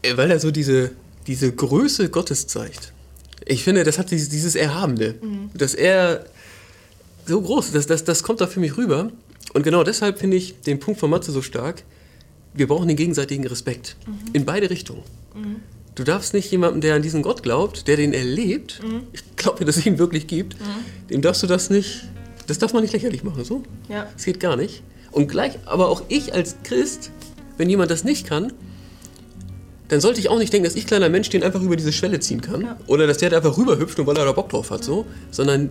äh, 0.03 0.17
weil 0.17 0.31
er 0.31 0.39
so 0.39 0.51
diese, 0.51 0.93
diese 1.27 1.53
Größe 1.53 2.11
Gottes 2.11 2.47
zeigt. 2.47 2.93
Ich 3.47 3.65
finde, 3.65 3.85
das 3.85 3.99
hat 3.99 4.11
dieses, 4.11 4.29
dieses 4.29 4.55
Erhabene, 4.55 5.15
mhm. 5.21 5.51
dass 5.55 5.75
er 5.75 6.27
so 7.27 7.41
groß, 7.41 7.73
das, 7.73 7.87
das, 7.87 8.05
das 8.05 8.23
kommt 8.23 8.41
da 8.41 8.47
für 8.47 8.61
mich 8.61 8.77
rüber. 8.77 9.11
Und 9.55 9.63
genau 9.63 9.83
deshalb 9.83 10.19
finde 10.19 10.37
ich 10.37 10.61
den 10.61 10.79
Punkt 10.79 11.01
von 11.01 11.11
Matze 11.11 11.33
so 11.33 11.43
stark. 11.43 11.83
Wir 12.53 12.69
brauchen 12.69 12.89
den 12.89 12.97
gegenseitigen 12.97 13.47
Respekt. 13.47 13.97
Mhm. 14.07 14.35
In 14.35 14.45
beide 14.45 14.71
Richtungen. 14.71 15.03
Mhm. 15.35 15.57
Du 15.95 16.05
darfst 16.05 16.35
nicht 16.35 16.51
jemandem, 16.51 16.81
der 16.81 16.95
an 16.95 17.03
diesen 17.03 17.23
Gott 17.23 17.43
glaubt, 17.43 17.89
der 17.89 17.97
den 17.97 18.13
erlebt, 18.13 18.81
mhm. 18.83 19.03
ich 19.13 19.23
glaube, 19.37 19.65
dass 19.65 19.77
es 19.77 19.87
ihn 19.87 19.99
wirklich 19.99 20.27
gibt, 20.27 20.59
mhm. 20.61 21.09
dem 21.09 21.23
darfst 21.23 21.43
du 21.43 21.47
das 21.47 21.71
nicht, 21.71 22.05
das 22.47 22.59
darf 22.59 22.73
man 22.73 22.83
nicht 22.83 22.93
lächerlich 22.93 23.25
machen, 23.25 23.45
so? 23.45 23.63
Ja. 23.89 24.09
Das 24.13 24.25
geht 24.25 24.41
gar 24.41 24.57
nicht. 24.57 24.83
Und 25.13 25.29
gleich, 25.29 25.59
aber 25.67 25.89
auch 25.89 26.03
ich 26.09 26.35
als 26.35 26.57
Christ, 26.63 27.11
wenn 27.57 27.69
jemand 27.69 27.91
das 27.91 28.05
nicht 28.05 28.27
kann, 28.27 28.53
dann 29.89 30.01
sollte 30.01 30.21
ich 30.21 30.29
auch 30.29 30.39
nicht 30.39 30.53
denken, 30.53 30.65
dass 30.65 30.77
ich 30.77 30.87
kleiner 30.87 31.09
Mensch 31.09 31.31
den 31.31 31.43
einfach 31.43 31.61
über 31.61 31.75
diese 31.75 31.93
Schwelle 31.93 32.21
ziehen 32.21 32.41
kann. 32.41 32.63
Ja. 32.63 32.77
Oder 32.87 33.09
dass 33.09 33.19
der 33.19 33.31
da 33.31 33.39
einfach 33.39 33.59
rüberhüpft 33.59 33.99
und 33.99 34.07
weil 34.07 34.17
er 34.17 34.25
da 34.25 34.33
Bock 34.33 34.49
drauf 34.49 34.71
hat, 34.71 34.85
so. 34.85 35.05
Sondern 35.33 35.71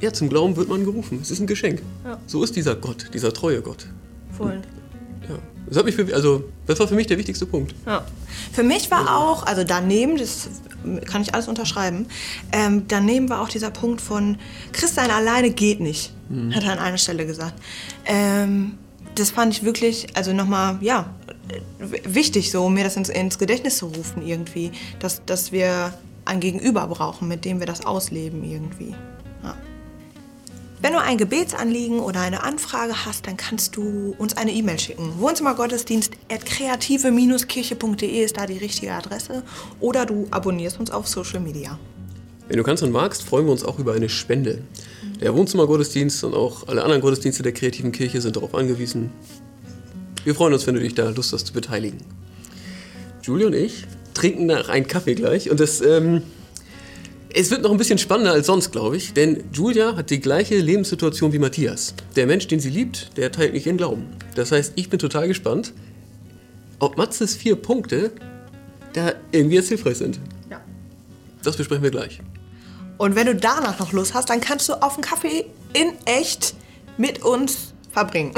ja, 0.00 0.12
zum 0.12 0.28
Glauben 0.28 0.56
wird 0.56 0.68
man 0.68 0.84
gerufen. 0.84 1.20
Es 1.22 1.30
ist 1.30 1.40
ein 1.40 1.46
Geschenk. 1.46 1.80
So 2.26 2.42
ist 2.42 2.56
dieser 2.56 2.74
Gott, 2.74 3.06
dieser 3.14 3.32
treue 3.32 3.62
Gott. 3.62 3.86
Voll. 4.36 4.60
Das, 5.72 5.78
hat 5.78 5.86
mich 5.86 5.94
für, 5.94 6.14
also, 6.14 6.44
das 6.66 6.78
war 6.80 6.86
für 6.86 6.94
mich 6.94 7.06
der 7.06 7.16
wichtigste 7.16 7.46
Punkt. 7.46 7.74
Ja. 7.86 8.04
Für 8.52 8.62
mich 8.62 8.90
war 8.90 9.16
auch, 9.16 9.46
also 9.46 9.64
daneben, 9.64 10.18
das 10.18 10.50
kann 11.06 11.22
ich 11.22 11.32
alles 11.32 11.48
unterschreiben, 11.48 12.08
ähm, 12.52 12.84
daneben 12.88 13.30
war 13.30 13.40
auch 13.40 13.48
dieser 13.48 13.70
Punkt 13.70 14.02
von 14.02 14.36
Christsein 14.72 15.10
alleine 15.10 15.48
geht 15.48 15.80
nicht, 15.80 16.12
hat 16.50 16.64
er 16.64 16.72
an 16.72 16.78
einer 16.78 16.98
Stelle 16.98 17.24
gesagt. 17.24 17.54
Ähm, 18.04 18.76
das 19.14 19.30
fand 19.30 19.54
ich 19.54 19.62
wirklich, 19.62 20.08
also 20.14 20.34
nochmal, 20.34 20.76
ja, 20.82 21.06
wichtig, 21.78 22.50
so 22.50 22.68
mir 22.68 22.84
das 22.84 22.98
ins, 22.98 23.08
ins 23.08 23.38
Gedächtnis 23.38 23.78
zu 23.78 23.86
rufen 23.86 24.26
irgendwie, 24.26 24.72
dass, 24.98 25.24
dass 25.24 25.52
wir 25.52 25.94
ein 26.26 26.40
Gegenüber 26.40 26.86
brauchen, 26.86 27.28
mit 27.28 27.46
dem 27.46 27.60
wir 27.60 27.66
das 27.66 27.86
ausleben 27.86 28.44
irgendwie. 28.44 28.94
Ja. 29.42 29.56
Wenn 30.82 30.94
du 30.94 31.00
ein 31.00 31.16
Gebetsanliegen 31.16 32.00
oder 32.00 32.22
eine 32.22 32.42
Anfrage 32.42 33.06
hast, 33.06 33.28
dann 33.28 33.36
kannst 33.36 33.76
du 33.76 34.16
uns 34.18 34.36
eine 34.36 34.50
E-Mail 34.50 34.80
schicken. 34.80 35.12
Wohnzimmergottesdienst 35.20 36.14
at 36.28 36.44
kreative-kirche.de 36.44 38.24
ist 38.24 38.36
da 38.36 38.46
die 38.46 38.58
richtige 38.58 38.92
Adresse. 38.92 39.44
Oder 39.78 40.06
du 40.06 40.26
abonnierst 40.32 40.80
uns 40.80 40.90
auf 40.90 41.06
Social 41.06 41.38
Media. 41.38 41.78
Wenn 42.48 42.56
du 42.56 42.64
kannst 42.64 42.82
und 42.82 42.90
magst, 42.90 43.22
freuen 43.22 43.44
wir 43.46 43.52
uns 43.52 43.64
auch 43.64 43.78
über 43.78 43.92
eine 43.92 44.08
Spende. 44.08 44.58
Der 45.20 45.32
Wohnzimmergottesdienst 45.36 46.24
und 46.24 46.34
auch 46.34 46.66
alle 46.66 46.82
anderen 46.82 47.00
Gottesdienste 47.00 47.44
der 47.44 47.52
kreativen 47.52 47.92
Kirche 47.92 48.20
sind 48.20 48.34
darauf 48.34 48.52
angewiesen. 48.52 49.12
Wir 50.24 50.34
freuen 50.34 50.52
uns, 50.52 50.66
wenn 50.66 50.74
du 50.74 50.80
dich 50.80 50.96
da 50.96 51.10
Lust 51.10 51.32
hast 51.32 51.46
zu 51.46 51.52
beteiligen. 51.52 51.98
Julie 53.22 53.46
und 53.46 53.54
ich 53.54 53.84
trinken 54.14 54.46
nach 54.46 54.68
einen 54.68 54.88
Kaffee 54.88 55.14
gleich 55.14 55.48
und 55.48 55.60
das, 55.60 55.80
ähm, 55.80 56.22
es 57.34 57.50
wird 57.50 57.62
noch 57.62 57.70
ein 57.70 57.76
bisschen 57.76 57.98
spannender 57.98 58.32
als 58.32 58.46
sonst, 58.46 58.72
glaube 58.72 58.96
ich, 58.96 59.12
denn 59.12 59.44
Julia 59.52 59.96
hat 59.96 60.10
die 60.10 60.20
gleiche 60.20 60.56
Lebenssituation 60.56 61.32
wie 61.32 61.38
Matthias. 61.38 61.94
Der 62.16 62.26
Mensch, 62.26 62.46
den 62.46 62.60
sie 62.60 62.70
liebt, 62.70 63.16
der 63.16 63.32
teilt 63.32 63.54
nicht 63.54 63.66
ihren 63.66 63.76
Glauben. 63.76 64.16
Das 64.34 64.52
heißt, 64.52 64.72
ich 64.76 64.90
bin 64.90 64.98
total 64.98 65.28
gespannt, 65.28 65.72
ob 66.78 66.96
Matzes 66.96 67.34
vier 67.34 67.56
Punkte 67.56 68.12
da 68.92 69.12
irgendwie 69.30 69.56
jetzt 69.56 69.68
hilfreich 69.68 69.98
sind. 69.98 70.20
Ja. 70.50 70.60
Das 71.42 71.56
besprechen 71.56 71.82
wir 71.82 71.90
gleich. 71.90 72.20
Und 72.98 73.16
wenn 73.16 73.26
du 73.26 73.34
danach 73.34 73.78
noch 73.78 73.92
Lust 73.92 74.14
hast, 74.14 74.28
dann 74.28 74.40
kannst 74.40 74.68
du 74.68 74.74
auf 74.74 74.94
einen 74.94 75.02
Kaffee 75.02 75.46
in 75.72 75.92
echt 76.04 76.54
mit 76.98 77.22
uns 77.22 77.72
verbringen. 77.90 78.32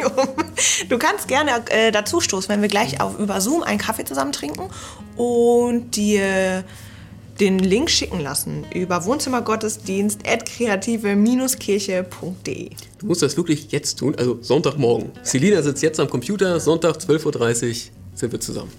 du 0.88 0.98
kannst 0.98 1.28
gerne 1.28 1.62
äh, 1.70 1.90
dazu 1.90 2.20
stoßen, 2.20 2.48
wenn 2.48 2.62
wir 2.62 2.68
gleich 2.68 3.00
auf, 3.00 3.18
über 3.18 3.40
Zoom 3.40 3.62
einen 3.62 3.78
Kaffee 3.78 4.04
zusammen 4.04 4.32
trinken 4.32 4.68
und 5.16 5.96
dir 5.96 6.64
den 7.42 7.58
Link 7.58 7.90
schicken 7.90 8.20
lassen 8.20 8.64
über 8.72 9.04
wohnzimmergottesdienst 9.04 10.20
at 10.24 10.46
kreative-kirche.de. 10.46 12.70
Du 13.00 13.06
musst 13.06 13.22
das 13.22 13.36
wirklich 13.36 13.72
jetzt 13.72 13.98
tun, 13.98 14.14
also 14.16 14.38
Sonntagmorgen. 14.40 15.10
Selina 15.24 15.60
sitzt 15.60 15.82
jetzt 15.82 15.98
am 15.98 16.08
Computer, 16.08 16.60
Sonntag 16.60 16.98
12.30 16.98 17.68
Uhr 17.68 17.74
sind 18.14 18.30
wir 18.30 18.38
zusammen. 18.38 18.70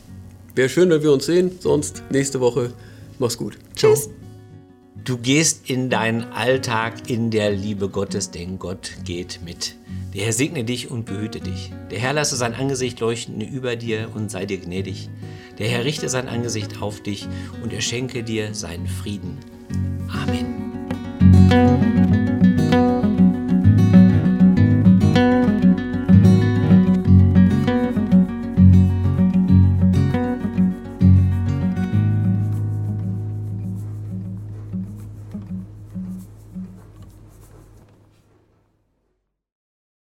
Wäre 0.55 0.69
schön, 0.69 0.89
wenn 0.89 1.03
wir 1.03 1.11
uns 1.11 1.25
sehen, 1.25 1.51
sonst 1.59 2.03
nächste 2.09 2.39
Woche. 2.39 2.71
Mach's 3.19 3.37
gut. 3.37 3.57
Tschüss. 3.75 4.07
Du 5.03 5.17
gehst 5.17 5.69
in 5.69 5.89
deinen 5.89 6.23
Alltag 6.31 7.09
in 7.09 7.29
der 7.29 7.51
Liebe 7.51 7.89
Gottes, 7.89 8.31
denn 8.31 8.57
Gott 8.57 8.91
geht 9.03 9.41
mit. 9.43 9.75
Der 10.13 10.23
Herr 10.23 10.31
segne 10.31 10.63
dich 10.63 10.91
und 10.91 11.05
behüte 11.05 11.41
dich. 11.41 11.73
Der 11.91 11.99
Herr 11.99 12.13
lasse 12.13 12.37
sein 12.37 12.53
Angesicht 12.53 13.01
leuchten 13.01 13.41
über 13.41 13.75
dir 13.75 14.11
und 14.15 14.31
sei 14.31 14.45
dir 14.45 14.59
gnädig. 14.59 15.09
Der 15.59 15.67
Herr 15.67 15.83
richte 15.83 16.07
sein 16.07 16.29
Angesicht 16.29 16.81
auf 16.81 17.03
dich 17.03 17.27
und 17.61 17.73
er 17.73 17.81
schenke 17.81 18.23
dir 18.23 18.53
seinen 18.53 18.87
Frieden. 18.87 19.39